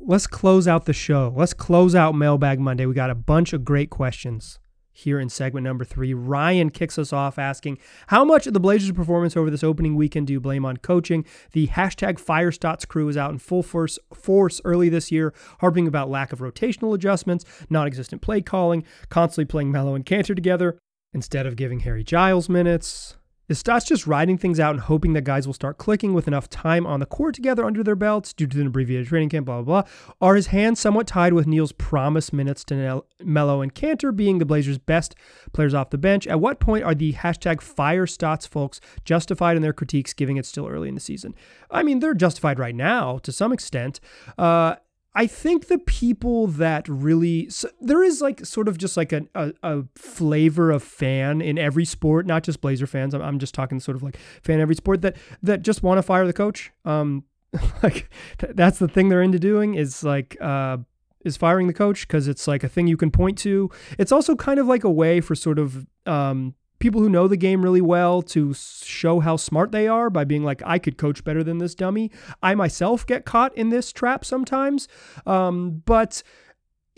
[0.00, 1.32] let's close out the show.
[1.34, 2.86] Let's close out Mailbag Monday.
[2.86, 4.58] We got a bunch of great questions
[4.92, 6.12] here in segment number three.
[6.12, 10.26] Ryan kicks us off asking, How much of the Blazers' performance over this opening weekend
[10.26, 11.24] do you blame on coaching?
[11.52, 16.10] The hashtag FireStotts crew is out in full force, force early this year, harping about
[16.10, 20.78] lack of rotational adjustments, non existent play calling, constantly playing Melo and Kanter together
[21.12, 23.16] instead of giving Harry Giles minutes.
[23.48, 26.50] Is Stotts just riding things out and hoping that guys will start clicking with enough
[26.50, 29.62] time on the court together under their belts due to an abbreviated training camp, blah,
[29.62, 29.90] blah, blah?
[30.20, 34.44] Are his hands somewhat tied with Neil's promised minutes to Melo and Kanter being the
[34.44, 35.14] Blazers' best
[35.54, 36.26] players off the bench?
[36.26, 40.50] At what point are the hashtag fire Stotts folks justified in their critiques, giving it's
[40.50, 41.34] still early in the season?
[41.70, 43.98] I mean, they're justified right now to some extent.
[44.36, 44.76] Uh,
[45.14, 49.26] I think the people that really so there is like sort of just like a,
[49.34, 53.14] a, flavor of fan in every sport, not just Blazer fans.
[53.14, 56.02] I'm, I'm just talking sort of like fan every sport that that just want to
[56.02, 56.70] fire the coach.
[56.84, 57.24] Um,
[57.82, 60.76] like that's the thing they're into doing is like uh
[61.24, 63.70] is firing the coach because it's like a thing you can point to.
[63.98, 67.36] It's also kind of like a way for sort of um people who know the
[67.36, 71.24] game really well to show how smart they are by being like, I could coach
[71.24, 72.10] better than this dummy.
[72.42, 74.88] I myself get caught in this trap sometimes.
[75.26, 76.22] Um, but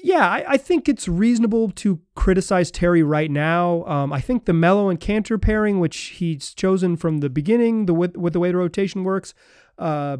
[0.02, 3.84] yeah, I, I, think it's reasonable to criticize Terry right now.
[3.84, 7.94] Um, I think the Melo and Kanter pairing, which he's chosen from the beginning, the
[7.94, 9.34] with, with the way the rotation works,
[9.78, 10.18] uh,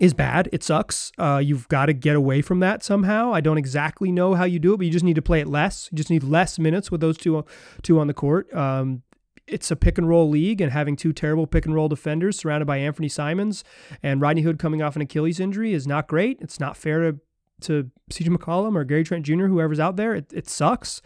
[0.00, 0.48] is bad.
[0.52, 1.12] It sucks.
[1.18, 3.32] Uh, you've got to get away from that somehow.
[3.32, 5.46] I don't exactly know how you do it, but you just need to play it
[5.46, 5.88] less.
[5.92, 7.44] You just need less minutes with those two
[7.82, 8.52] two on the court.
[8.54, 9.02] Um,
[9.46, 12.66] it's a pick and roll league, and having two terrible pick and roll defenders surrounded
[12.66, 13.62] by Anthony Simons
[14.02, 16.38] and Rodney Hood coming off an Achilles injury is not great.
[16.40, 17.20] It's not fair to
[17.60, 20.14] to CJ McCollum or Gary Trent Jr., whoever's out there.
[20.14, 21.00] It, it sucks.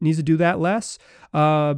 [0.00, 0.96] Needs to do that less.
[1.34, 1.76] Uh,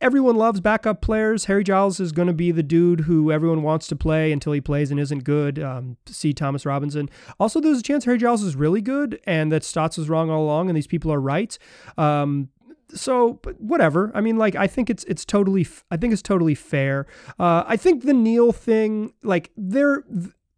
[0.00, 1.46] everyone loves backup players.
[1.46, 4.60] Harry Giles is going to be the dude who everyone wants to play until he
[4.60, 5.58] plays and isn't good.
[5.58, 7.08] Um, see Thomas Robinson.
[7.38, 10.42] Also, there's a chance Harry Giles is really good and that Stotts was wrong all
[10.42, 11.56] along and these people are right.
[11.98, 12.48] Um,
[12.94, 17.04] so whatever i mean like i think it's it's totally i think it's totally fair
[17.40, 20.04] uh i think the neil thing like they're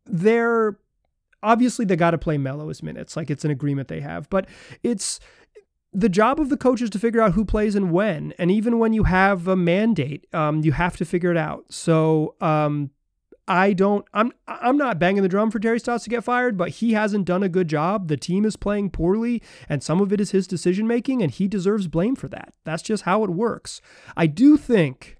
[0.05, 0.79] they're
[1.43, 4.47] obviously they got to play Melo as minutes like it's an agreement they have but
[4.83, 5.21] it's
[5.92, 8.33] the job of the coach is to figure out who plays and when.
[8.38, 11.64] And even when you have a mandate, um, you have to figure it out.
[11.70, 12.90] So um,
[13.46, 14.05] I don't.
[14.12, 14.33] I'm.
[14.46, 17.42] I'm not banging the drum for Terry Stotts to get fired, but he hasn't done
[17.42, 18.09] a good job.
[18.09, 21.48] The team is playing poorly, and some of it is his decision making, and he
[21.48, 22.53] deserves blame for that.
[22.64, 23.81] That's just how it works.
[24.16, 25.18] I do think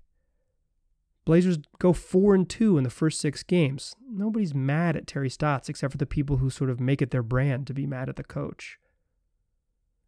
[1.29, 3.95] Blazers go four and two in the first six games.
[4.11, 7.23] Nobody's mad at Terry Stotts except for the people who sort of make it their
[7.23, 8.79] brand to be mad at the coach.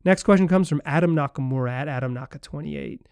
[0.05, 3.07] Next question comes from Adam Nakamura at Adam Naka 28.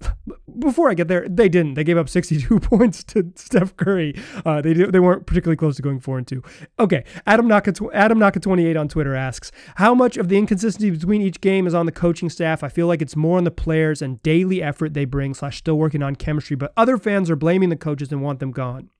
[0.58, 1.74] Before I get there, they didn't.
[1.74, 4.14] They gave up 62 points to Steph Curry.
[4.44, 6.42] Uh, they they weren't particularly close to going four and two.
[6.78, 11.22] Okay, Adam Naka Adam Naka 28 on Twitter asks, how much of the inconsistency between
[11.22, 12.64] each game is on the coaching staff?
[12.64, 15.76] I feel like it's more on the players and daily effort they bring slash still
[15.76, 18.90] working on chemistry, but other fans are blaming the coaches and want them gone.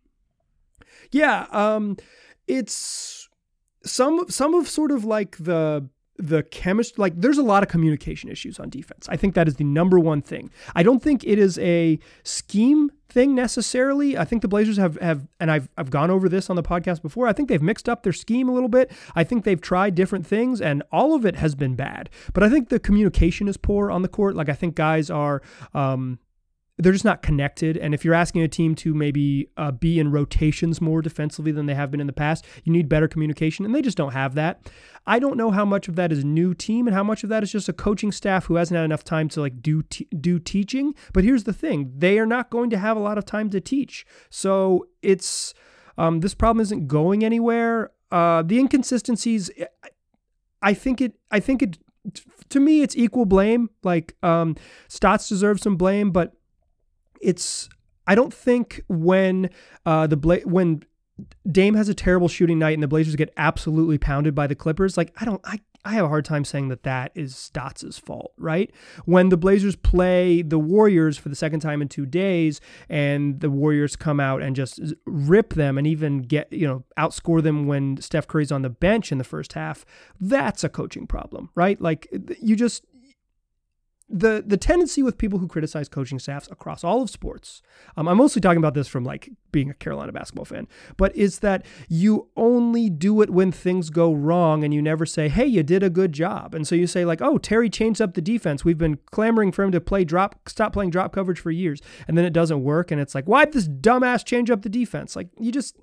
[1.10, 1.96] Yeah, um,
[2.46, 3.28] it's
[3.84, 5.88] some some of sort of like the
[6.20, 9.08] the chemistry like there's a lot of communication issues on defense.
[9.08, 10.50] I think that is the number one thing.
[10.74, 14.16] I don't think it is a scheme thing necessarily.
[14.16, 17.02] I think the Blazers have have and I've I've gone over this on the podcast
[17.02, 17.26] before.
[17.26, 18.90] I think they've mixed up their scheme a little bit.
[19.14, 22.10] I think they've tried different things and all of it has been bad.
[22.32, 24.36] But I think the communication is poor on the court.
[24.36, 25.42] Like I think guys are
[25.74, 26.18] um
[26.80, 27.76] they're just not connected.
[27.76, 31.66] And if you're asking a team to maybe uh, be in rotations more defensively than
[31.66, 34.34] they have been in the past, you need better communication, and they just don't have
[34.34, 34.70] that.
[35.06, 37.42] I don't know how much of that is new team and how much of that
[37.42, 40.38] is just a coaching staff who hasn't had enough time to like do t- do
[40.38, 40.94] teaching.
[41.12, 43.60] But here's the thing: they are not going to have a lot of time to
[43.60, 45.54] teach, so it's
[45.98, 47.90] um, this problem isn't going anywhere.
[48.10, 49.50] Uh, the inconsistencies,
[50.62, 51.14] I think it.
[51.30, 51.78] I think it.
[52.48, 53.70] To me, it's equal blame.
[53.82, 54.56] Like um,
[54.88, 56.34] Stotts deserves some blame, but
[57.20, 57.68] it's
[58.06, 59.50] I don't think when
[59.86, 60.82] uh, the Bla- when
[61.50, 64.96] Dame has a terrible shooting night and the Blazers get absolutely pounded by the Clippers,
[64.96, 68.32] like I don't I I have a hard time saying that that is Stotts' fault,
[68.36, 68.70] right?
[69.06, 73.50] When the Blazers play the Warriors for the second time in two days, and the
[73.50, 77.96] Warriors come out and just rip them and even get you know outscore them when
[78.00, 79.86] Steph Curry's on the bench in the first half,
[80.20, 81.80] that's a coaching problem, right?
[81.80, 82.08] Like
[82.40, 82.84] you just
[84.10, 87.62] the the tendency with people who criticize coaching staffs across all of sports,
[87.96, 91.38] um, I'm mostly talking about this from like being a Carolina basketball fan, but is
[91.38, 95.62] that you only do it when things go wrong and you never say, hey, you
[95.62, 96.54] did a good job.
[96.54, 98.64] And so you say like, oh, Terry changed up the defense.
[98.64, 102.18] We've been clamoring for him to play drop, stop playing drop coverage for years, and
[102.18, 105.14] then it doesn't work, and it's like, why'd this dumbass change up the defense?
[105.14, 105.76] Like you just.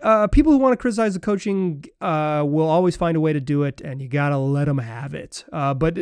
[0.00, 3.40] Uh, people who want to criticize the coaching uh, will always find a way to
[3.42, 5.44] do it, and you gotta let them have it.
[5.52, 5.98] Uh, but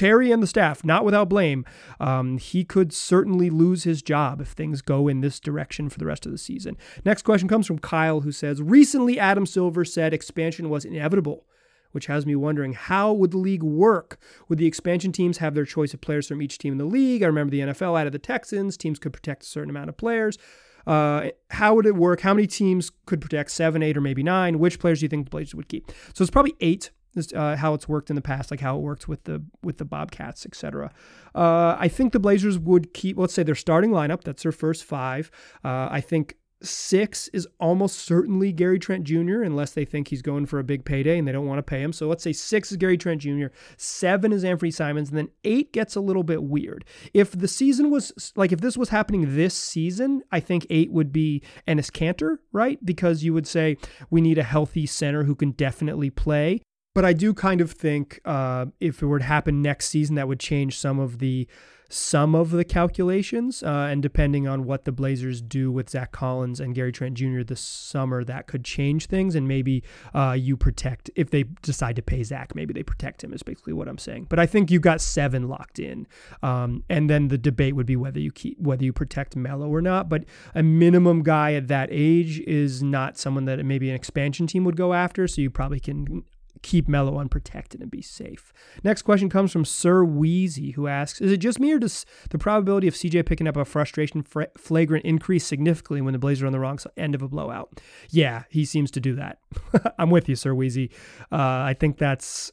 [0.00, 1.66] Terry and the staff, not without blame,
[2.00, 6.06] um, he could certainly lose his job if things go in this direction for the
[6.06, 6.78] rest of the season.
[7.04, 11.44] Next question comes from Kyle, who says Recently, Adam Silver said expansion was inevitable,
[11.92, 14.18] which has me wondering how would the league work?
[14.48, 17.22] Would the expansion teams have their choice of players from each team in the league?
[17.22, 20.38] I remember the NFL added the Texans, teams could protect a certain amount of players.
[20.86, 22.22] Uh, how would it work?
[22.22, 24.58] How many teams could protect seven, eight, or maybe nine?
[24.58, 25.92] Which players do you think the Blazers would keep?
[26.14, 28.80] So it's probably eight this, uh, how it's worked in the past, like how it
[28.80, 30.92] worked with the with the Bobcats, etc.
[31.34, 34.24] Uh, I think the Blazers would keep, let's say, their starting lineup.
[34.24, 35.30] That's their first five.
[35.64, 39.42] Uh, I think six is almost certainly Gary Trent Jr.
[39.42, 41.80] unless they think he's going for a big payday and they don't want to pay
[41.80, 41.92] him.
[41.92, 43.46] So let's say six is Gary Trent Jr.,
[43.76, 46.84] seven is Anthony Simons, and then eight gets a little bit weird.
[47.14, 51.12] If the season was like if this was happening this season, I think eight would
[51.12, 52.84] be Enes Kanter, right?
[52.84, 53.76] Because you would say
[54.10, 56.60] we need a healthy center who can definitely play.
[56.94, 60.26] But I do kind of think uh, if it were to happen next season, that
[60.26, 61.46] would change some of the
[61.92, 66.60] some of the calculations, uh, and depending on what the Blazers do with Zach Collins
[66.60, 67.42] and Gary Trent Jr.
[67.42, 69.34] this summer, that could change things.
[69.34, 69.82] And maybe
[70.14, 73.32] uh, you protect if they decide to pay Zach, maybe they protect him.
[73.32, 74.26] Is basically what I'm saying.
[74.28, 76.06] But I think you got seven locked in,
[76.42, 79.82] um, and then the debate would be whether you keep whether you protect Melo or
[79.82, 80.08] not.
[80.08, 80.24] But
[80.54, 84.76] a minimum guy at that age is not someone that maybe an expansion team would
[84.76, 85.28] go after.
[85.28, 86.24] So you probably can
[86.62, 88.52] keep Melo unprotected and be safe.
[88.82, 92.38] Next question comes from Sir Wheezy, who asks Is it just me or does the
[92.38, 96.52] probability of CJ picking up a frustration flagrant increase significantly when the Blazers are on
[96.52, 97.80] the wrong end of a blowout?
[98.10, 99.38] Yeah, he seems to do that.
[99.98, 100.90] I'm with you, Sir Wheezy.
[101.32, 102.52] Uh, I think that's.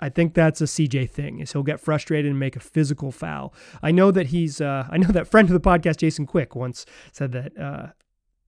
[0.00, 1.38] I think that's a CJ thing.
[1.38, 3.54] Is he'll get frustrated and make a physical foul.
[3.82, 4.60] I know that he's.
[4.60, 7.86] Uh, I know that friend of the podcast, Jason Quick, once said that uh,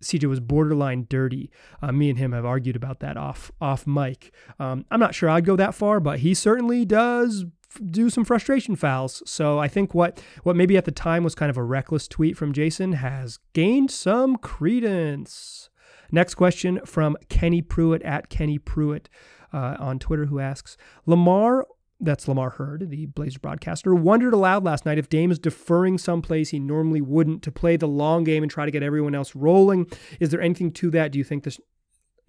[0.04, 1.50] CJ was borderline dirty.
[1.82, 4.32] Uh, me and him have argued about that off off mic.
[4.58, 7.44] Um, I'm not sure I'd go that far, but he certainly does
[7.90, 9.22] do some frustration fouls.
[9.26, 12.36] So I think what what maybe at the time was kind of a reckless tweet
[12.36, 15.70] from Jason has gained some credence.
[16.12, 19.08] Next question from Kenny Pruitt at Kenny Pruitt
[19.52, 21.66] uh, on Twitter, who asks Lamar
[22.00, 26.50] that's Lamar Hurd, the Blazer broadcaster, wondered aloud last night if Dame is deferring someplace
[26.50, 29.86] he normally wouldn't to play the long game and try to get everyone else rolling.
[30.20, 31.12] Is there anything to that?
[31.12, 31.60] Do you think this?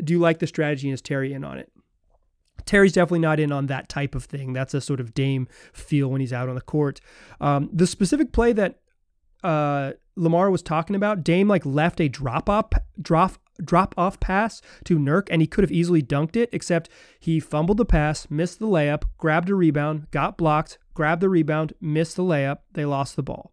[0.04, 0.88] Do you like the strategy?
[0.88, 1.72] And is Terry in on it?
[2.66, 4.54] Terry's definitely not in on that type of thing.
[4.54, 7.00] That's a sort of Dame feel when he's out on the court.
[7.40, 8.80] Um, the specific play that
[9.44, 14.62] uh, Lamar was talking about, Dame like left a drop up drop drop off pass
[14.86, 16.90] to Nurk, and he could have easily dunked it, except
[17.20, 21.74] he fumbled the pass, missed the layup, grabbed a rebound, got blocked, grabbed the rebound,
[21.80, 22.60] missed the layup.
[22.74, 23.52] They lost the ball.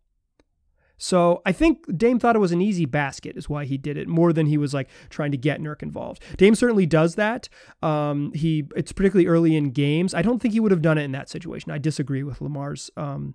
[1.03, 4.07] So I think Dame thought it was an easy basket, is why he did it
[4.07, 6.23] more than he was like trying to get Nurk involved.
[6.37, 7.49] Dame certainly does that.
[7.83, 10.15] Um, he it's particularly early in games.
[10.15, 11.73] I don't think he would have done it in that situation.
[11.73, 13.35] I disagree with Lamar's um,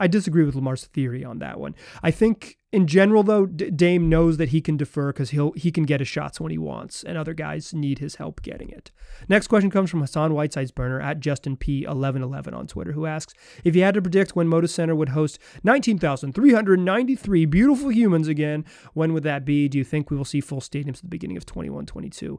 [0.00, 1.74] I disagree with Lamar's theory on that one.
[2.02, 5.72] I think in general though, D- Dame knows that he can defer because he'll he
[5.72, 8.90] can get his shots when he wants, and other guys need his help getting it.
[9.28, 13.06] Next question comes from Hassan Whiteside's burner at Justin P eleven eleven on Twitter, who
[13.06, 13.34] asks
[13.64, 17.16] if you had to predict when Moda Center would host nineteen thousand three hundred ninety
[17.16, 19.68] three beautiful humans again, when would that be?
[19.68, 22.38] Do you think we will see full stadiums at the beginning of 21-22?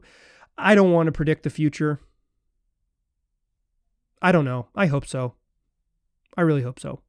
[0.56, 2.00] I don't want to predict the future.
[4.22, 4.68] I don't know.
[4.74, 5.34] I hope so.
[6.36, 7.00] I really hope so.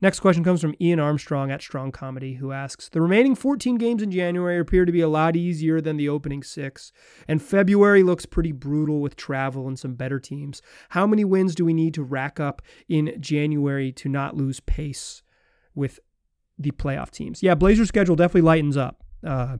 [0.00, 4.02] Next question comes from Ian Armstrong at Strong Comedy, who asks The remaining 14 games
[4.02, 6.92] in January appear to be a lot easier than the opening six,
[7.26, 10.60] and February looks pretty brutal with travel and some better teams.
[10.90, 15.22] How many wins do we need to rack up in January to not lose pace
[15.74, 15.98] with
[16.58, 17.42] the playoff teams?
[17.42, 19.02] Yeah, Blazers schedule definitely lightens up.
[19.24, 19.56] Uh,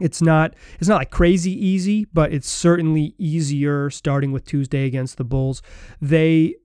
[0.00, 5.18] it's not it's not like crazy easy, but it's certainly easier starting with Tuesday against
[5.18, 5.62] the Bulls.
[6.00, 6.56] They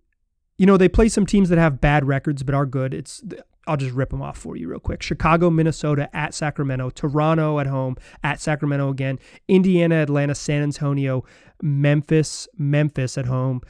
[0.60, 2.94] you know, they play some teams that have bad records but are good.
[2.94, 3.24] It's
[3.66, 5.02] I'll just rip them off for you real quick.
[5.02, 11.24] Chicago, Minnesota at Sacramento, Toronto at home at Sacramento again, Indiana, Atlanta, San Antonio,
[11.62, 13.62] Memphis, Memphis at home,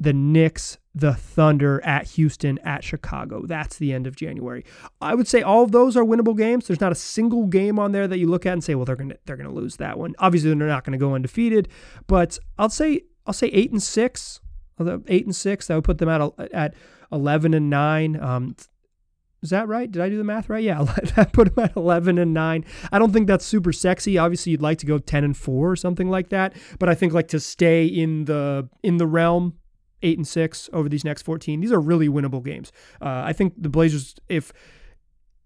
[0.00, 3.46] the Knicks, the Thunder at Houston, at Chicago.
[3.46, 4.64] That's the end of January.
[5.00, 6.66] I would say all of those are winnable games.
[6.66, 8.96] There's not a single game on there that you look at and say, well, they're
[8.96, 10.14] gonna they're gonna lose that one.
[10.18, 11.68] Obviously, they're not gonna go undefeated,
[12.08, 14.40] but I'll say I'll say eight and six
[15.08, 15.66] eight and six.
[15.66, 16.20] That would put them at
[16.52, 16.74] at
[17.10, 18.18] eleven and nine.
[18.20, 18.56] Um,
[19.42, 19.90] is that right?
[19.90, 20.62] Did I do the math right?
[20.62, 20.82] Yeah,
[21.16, 22.64] that put them at eleven and nine.
[22.90, 24.18] I don't think that's super sexy.
[24.18, 26.54] Obviously, you'd like to go ten and four or something like that.
[26.78, 29.54] But I think like to stay in the in the realm
[30.02, 33.54] eight and six over these next 14 these are really winnable games uh, i think
[33.56, 34.52] the blazers if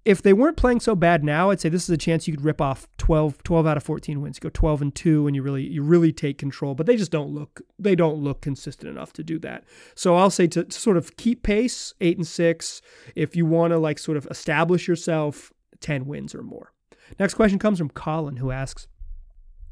[0.06, 2.44] if they weren't playing so bad now, I'd say this is a chance you could
[2.44, 4.38] rip off 12, 12 out of 14 wins.
[4.38, 7.30] Go 12 and 2 and you really you really take control, but they just don't
[7.30, 9.64] look they don't look consistent enough to do that.
[9.96, 12.82] So I'll say to, to sort of keep pace, 8 and 6,
[13.16, 16.72] if you want to like sort of establish yourself 10 wins or more.
[17.18, 18.86] Next question comes from Colin who asks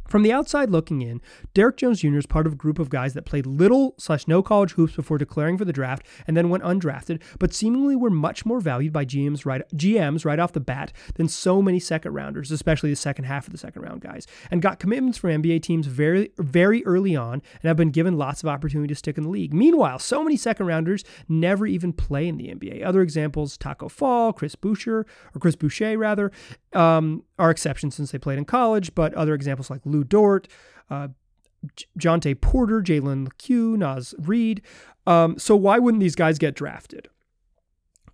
[0.07, 1.21] from the outside looking in,
[1.55, 2.19] Derrick Jones Jr.
[2.19, 5.19] is part of a group of guys that played little slash no college hoops before
[5.19, 9.05] declaring for the draft and then went undrafted, but seemingly were much more valued by
[9.05, 13.25] GMs right GMs right off the bat than so many second rounders, especially the second
[13.25, 17.17] half of the second round guys, and got commitments from NBA teams very very early
[17.17, 19.55] on and have been given lots of opportunity to stick in the league.
[19.55, 22.85] Meanwhile, so many second rounders never even play in the NBA.
[22.85, 26.31] Other examples: Tacko Fall, Chris Boucher, or Chris Boucher rather,
[26.75, 30.49] um, are exceptions since they played in college, but other examples like Lu Dort,
[30.91, 31.09] uh,
[31.99, 34.63] Jontay Porter, Jalen Lecque, Naz Reid.
[35.07, 37.09] Um, so why wouldn't these guys get drafted?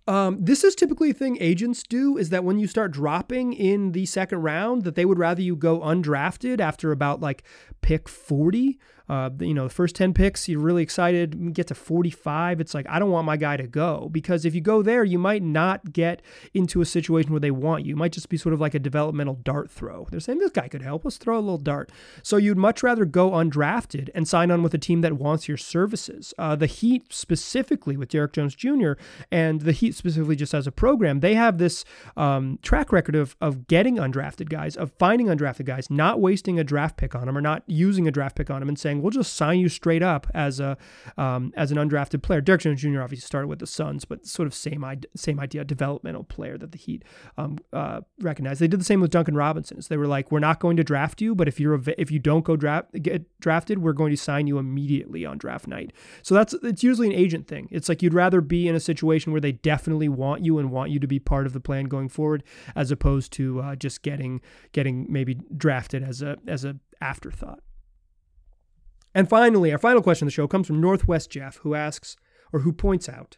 [0.07, 3.91] Um, this is typically a thing agents do is that when you start dropping in
[3.91, 7.43] the second round, that they would rather you go undrafted after about like
[7.81, 8.79] pick 40
[9.11, 11.53] Uh, you know, the first 10 picks, you're really excited.
[11.53, 12.61] Get to 45.
[12.61, 15.19] It's like, I don't want my guy to go because if you go there, you
[15.19, 16.21] might not get
[16.53, 17.97] into a situation where they want you.
[17.97, 20.07] Might just be sort of like a developmental dart throw.
[20.09, 21.03] They're saying, this guy could help.
[21.03, 21.91] Let's throw a little dart.
[22.23, 25.57] So you'd much rather go undrafted and sign on with a team that wants your
[25.57, 26.33] services.
[26.37, 28.93] Uh, the Heat, specifically with Derrick Jones Jr.,
[29.29, 31.83] and the Heat specifically just as a program, they have this
[32.15, 36.63] um, track record of, of getting undrafted guys, of finding undrafted guys, not wasting a
[36.63, 39.11] draft pick on them or not using a draft pick on them and saying, we'll
[39.11, 40.77] just sign you straight up as a
[41.17, 42.41] um, as an undrafted player.
[42.41, 43.01] Derrick Jones Jr.
[43.01, 44.85] obviously started with the Suns, but sort of same,
[45.15, 47.03] same idea, developmental player that the Heat
[47.37, 48.61] um, uh, recognized.
[48.61, 49.81] They did the same with Duncan Robinson.
[49.81, 52.11] So they were like, we're not going to draft you, but if you're a, if
[52.11, 55.93] you don't go draft get drafted, we're going to sign you immediately on draft night.
[56.21, 57.67] So that's it's usually an agent thing.
[57.71, 60.91] It's like you'd rather be in a situation where they definitely want you and want
[60.91, 62.43] you to be part of the plan going forward,
[62.75, 64.41] as opposed to uh, just getting
[64.71, 67.61] getting maybe drafted as a as a afterthought.
[69.13, 72.15] And finally, our final question of the show comes from Northwest Jeff, who asks
[72.53, 73.37] or who points out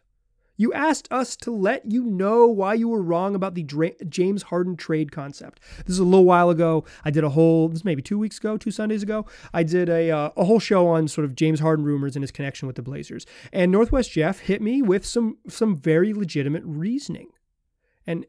[0.56, 4.44] you asked us to let you know why you were wrong about the Dra- James
[4.44, 5.60] Harden trade concept.
[5.86, 6.86] This is a little while ago.
[7.04, 9.26] I did a whole, this maybe two weeks ago, two Sundays ago.
[9.54, 12.32] I did a, uh, a whole show on sort of James Harden rumors and his
[12.32, 13.26] connection with the Blazers.
[13.52, 17.30] And Northwest Jeff hit me with some some very legitimate reasoning.
[18.06, 18.26] And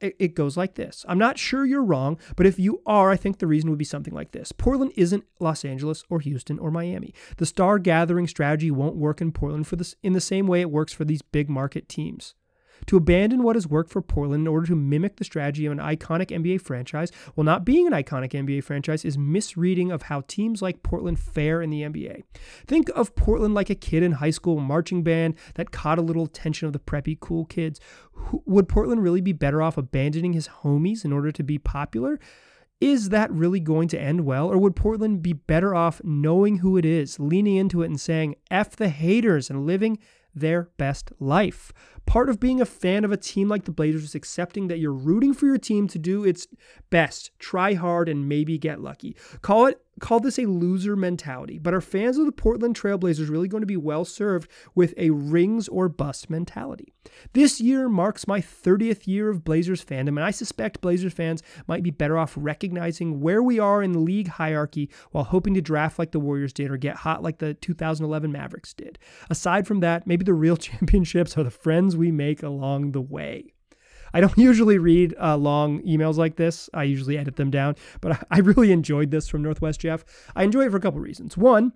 [0.00, 1.04] it, goes like this.
[1.08, 3.84] I'm not sure you're wrong, but if you are, I think the reason would be
[3.84, 4.52] something like this.
[4.52, 7.14] Portland isn't Los Angeles or Houston or Miami.
[7.36, 10.70] The star gathering strategy won't work in Portland for this in the same way it
[10.70, 12.34] works for these big market teams.
[12.86, 15.78] To abandon what has worked for Portland in order to mimic the strategy of an
[15.78, 20.62] iconic NBA franchise while not being an iconic NBA franchise is misreading of how teams
[20.62, 22.22] like Portland fare in the NBA.
[22.66, 26.24] Think of Portland like a kid in high school marching band that caught a little
[26.24, 27.80] attention of the preppy cool kids.
[28.44, 32.18] Would Portland really be better off abandoning his homies in order to be popular?
[32.80, 34.48] Is that really going to end well?
[34.48, 38.34] Or would Portland be better off knowing who it is, leaning into it and saying,
[38.50, 39.98] F the haters and living
[40.34, 41.72] their best life?
[42.06, 44.92] Part of being a fan of a team like the Blazers is accepting that you're
[44.92, 46.46] rooting for your team to do its
[46.90, 49.16] best, try hard, and maybe get lucky.
[49.42, 53.48] Call it call this a loser mentality, but are fans of the Portland Trailblazers really
[53.48, 56.92] going to be well served with a rings or bust mentality?
[57.32, 61.82] This year marks my 30th year of Blazers fandom, and I suspect Blazers fans might
[61.82, 65.98] be better off recognizing where we are in the league hierarchy while hoping to draft
[65.98, 68.98] like the Warriors did or get hot like the 2011 Mavericks did.
[69.30, 73.54] Aside from that, maybe the real championships are the friends we make along the way.
[74.12, 76.70] I don't usually read uh, long emails like this.
[76.72, 80.04] I usually edit them down, but I really enjoyed this from Northwest Jeff.
[80.34, 81.36] I enjoy it for a couple reasons.
[81.36, 81.72] One,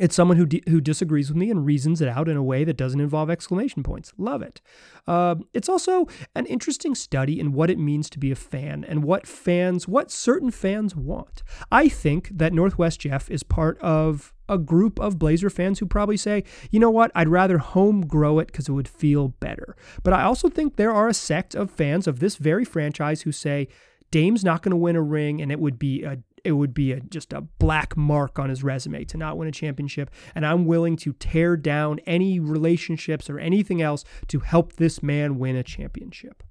[0.00, 2.76] it's someone who who disagrees with me and reasons it out in a way that
[2.76, 4.12] doesn't involve exclamation points.
[4.16, 4.60] Love it.
[5.06, 9.04] Uh, it's also an interesting study in what it means to be a fan and
[9.04, 11.42] what fans, what certain fans want.
[11.70, 16.16] I think that Northwest Jeff is part of a group of Blazer fans who probably
[16.16, 19.76] say, you know what, I'd rather home grow it because it would feel better.
[20.02, 23.32] But I also think there are a sect of fans of this very franchise who
[23.32, 23.68] say,
[24.10, 26.92] Dame's not going to win a ring and it would be a it would be
[26.92, 30.10] a, just a black mark on his resume to not win a championship.
[30.34, 35.38] And I'm willing to tear down any relationships or anything else to help this man
[35.38, 36.42] win a championship.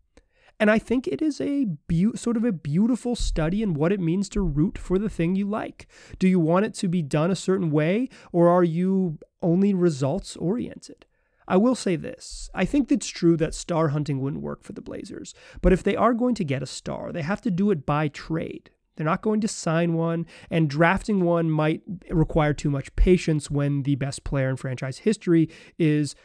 [0.60, 4.02] And I think it is a be- sort of a beautiful study in what it
[4.02, 5.88] means to root for the thing you like.
[6.20, 10.36] Do you want it to be done a certain way, or are you only results
[10.36, 11.06] oriented?
[11.48, 14.82] I will say this I think it's true that star hunting wouldn't work for the
[14.82, 17.86] Blazers, but if they are going to get a star, they have to do it
[17.86, 18.70] by trade.
[19.00, 23.84] They're not going to sign one, and drafting one might require too much patience when
[23.84, 25.48] the best player in franchise history
[25.78, 26.16] is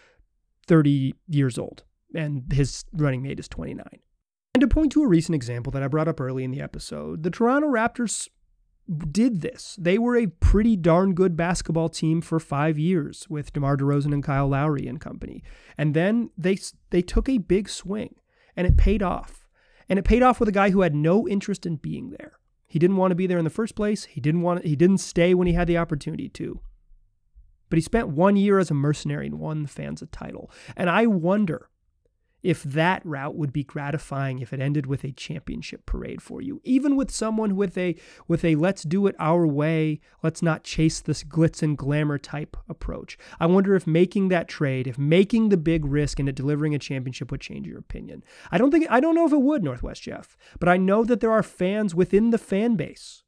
[0.66, 1.84] 30 years old
[2.16, 3.86] and his running mate is 29.
[4.54, 7.22] And to point to a recent example that I brought up early in the episode,
[7.22, 8.28] the Toronto Raptors
[9.08, 9.76] did this.
[9.80, 14.22] They were a pretty darn good basketball team for five years with DeMar DeRozan and
[14.22, 15.44] Kyle Lowry and company.
[15.78, 16.58] And then they
[16.90, 18.16] they took a big swing,
[18.56, 19.46] and it paid off.
[19.88, 22.32] And it paid off with a guy who had no interest in being there.
[22.74, 24.02] He didn't want to be there in the first place.
[24.02, 26.58] He didn't want he didn't stay when he had the opportunity to.
[27.70, 30.50] But he spent one year as a mercenary and won the fans a title.
[30.76, 31.70] And I wonder
[32.44, 36.60] if that route would be gratifying if it ended with a championship parade for you.
[36.62, 37.96] Even with someone with a
[38.28, 42.56] with a let's do it our way let's not chase this glitz and glamour type
[42.68, 43.18] approach.
[43.40, 47.30] I wonder if making that trade if making the big risk into delivering a championship
[47.30, 48.22] would change your opinion.
[48.52, 51.20] I don't think i don't know if it would northwest jeff but i know that
[51.20, 53.22] there are fans within the fan base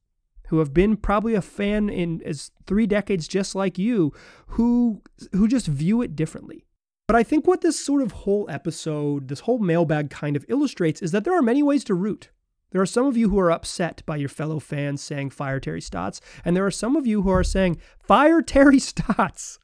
[0.49, 4.13] who have been probably a fan in as three decades just like you
[4.49, 5.03] who
[5.33, 6.67] who just view it differently
[7.07, 11.03] but I think what this sort of whole episode, this whole mailbag kind of illustrates
[11.03, 12.31] is that there are many ways to root.
[12.73, 15.81] There are some of you who are upset by your fellow fans saying fire Terry
[15.81, 19.59] Stotts, and there are some of you who are saying fire Terry Stotts.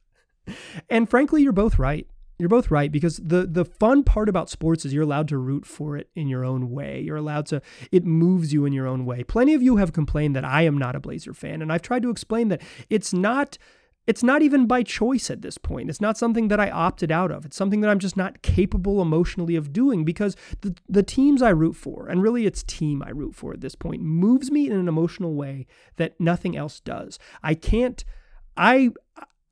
[0.88, 2.06] And frankly, you're both right.
[2.38, 5.64] You're both right because the the fun part about sports is you're allowed to root
[5.64, 7.00] for it in your own way.
[7.00, 7.62] You're allowed to
[7.92, 9.22] it moves you in your own way.
[9.22, 12.02] Plenty of you have complained that I am not a Blazer fan and I've tried
[12.02, 13.58] to explain that it's not
[14.06, 15.88] it's not even by choice at this point.
[15.88, 17.44] It's not something that I opted out of.
[17.44, 21.50] It's something that I'm just not capable emotionally of doing because the, the teams I
[21.50, 24.72] root for, and really it's team I root for at this point, moves me in
[24.72, 27.18] an emotional way that nothing else does.
[27.42, 28.04] I can't,
[28.56, 28.90] I,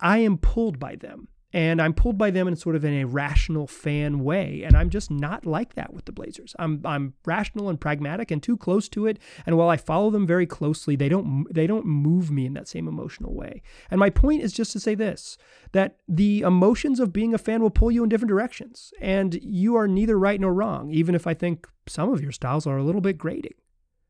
[0.00, 3.66] I am pulled by them and I'm pulled by them in sort of an irrational
[3.66, 4.62] fan way.
[4.64, 6.54] And I'm just not like that with the Blazers.
[6.58, 9.18] I'm I'm rational and pragmatic and too close to it.
[9.46, 12.68] And while I follow them very closely, they don't they don't move me in that
[12.68, 13.62] same emotional way.
[13.90, 15.36] And my point is just to say this:
[15.72, 19.76] that the emotions of being a fan will pull you in different directions, and you
[19.76, 20.90] are neither right nor wrong.
[20.92, 23.54] Even if I think some of your styles are a little bit grating.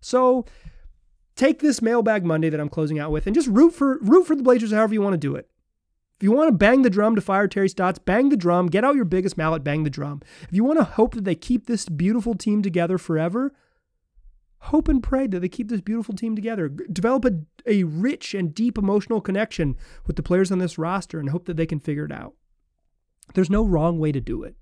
[0.00, 0.44] So.
[1.36, 4.36] Take this mailbag Monday that I'm closing out with and just root for root for
[4.36, 5.49] the Blazers however you want to do it.
[6.20, 8.84] If you want to bang the drum to fire Terry Stotts, bang the drum, get
[8.84, 10.20] out your biggest mallet, bang the drum.
[10.42, 13.54] If you want to hope that they keep this beautiful team together forever,
[14.58, 16.68] hope and pray that they keep this beautiful team together.
[16.68, 21.30] Develop a, a rich and deep emotional connection with the players on this roster and
[21.30, 22.34] hope that they can figure it out.
[23.32, 24.56] There's no wrong way to do it.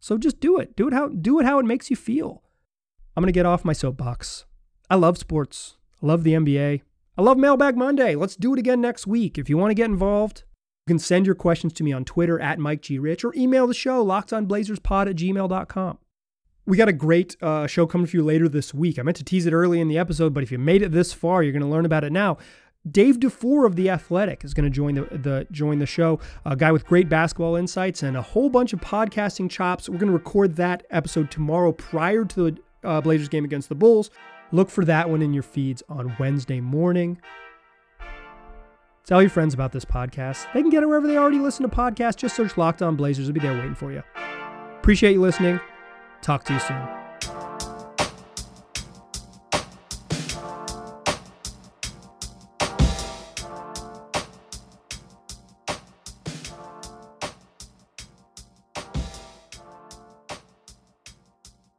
[0.00, 0.74] So just do it.
[0.74, 2.42] Do it how do it how it makes you feel.
[3.16, 4.46] I'm going to get off my soapbox.
[4.90, 5.76] I love sports.
[6.02, 6.82] I love the NBA.
[7.16, 8.16] I love Mailbag Monday.
[8.16, 9.38] Let's do it again next week.
[9.38, 10.42] If you want to get involved,
[10.86, 12.98] you can send your questions to me on Twitter at Mike G.
[12.98, 15.98] Rich or email the show, lockedonblazerspod at gmail.com.
[16.66, 18.98] We got a great uh, show coming for you later this week.
[18.98, 21.12] I meant to tease it early in the episode, but if you made it this
[21.12, 22.36] far, you're going to learn about it now.
[22.90, 26.18] Dave DuFour of the Athletic is going to join the, the join the show.
[26.44, 29.88] A guy with great basketball insights and a whole bunch of podcasting chops.
[29.88, 33.76] We're going to record that episode tomorrow prior to the uh, Blazers game against the
[33.76, 34.10] Bulls.
[34.50, 37.20] Look for that one in your feeds on Wednesday morning.
[39.04, 40.46] Tell your friends about this podcast.
[40.54, 42.16] They can get it wherever they already listen to podcasts.
[42.16, 43.28] Just search Locked On Blazers.
[43.28, 44.02] It'll be there waiting for you.
[44.78, 45.60] Appreciate you listening.
[46.22, 47.01] Talk to you soon.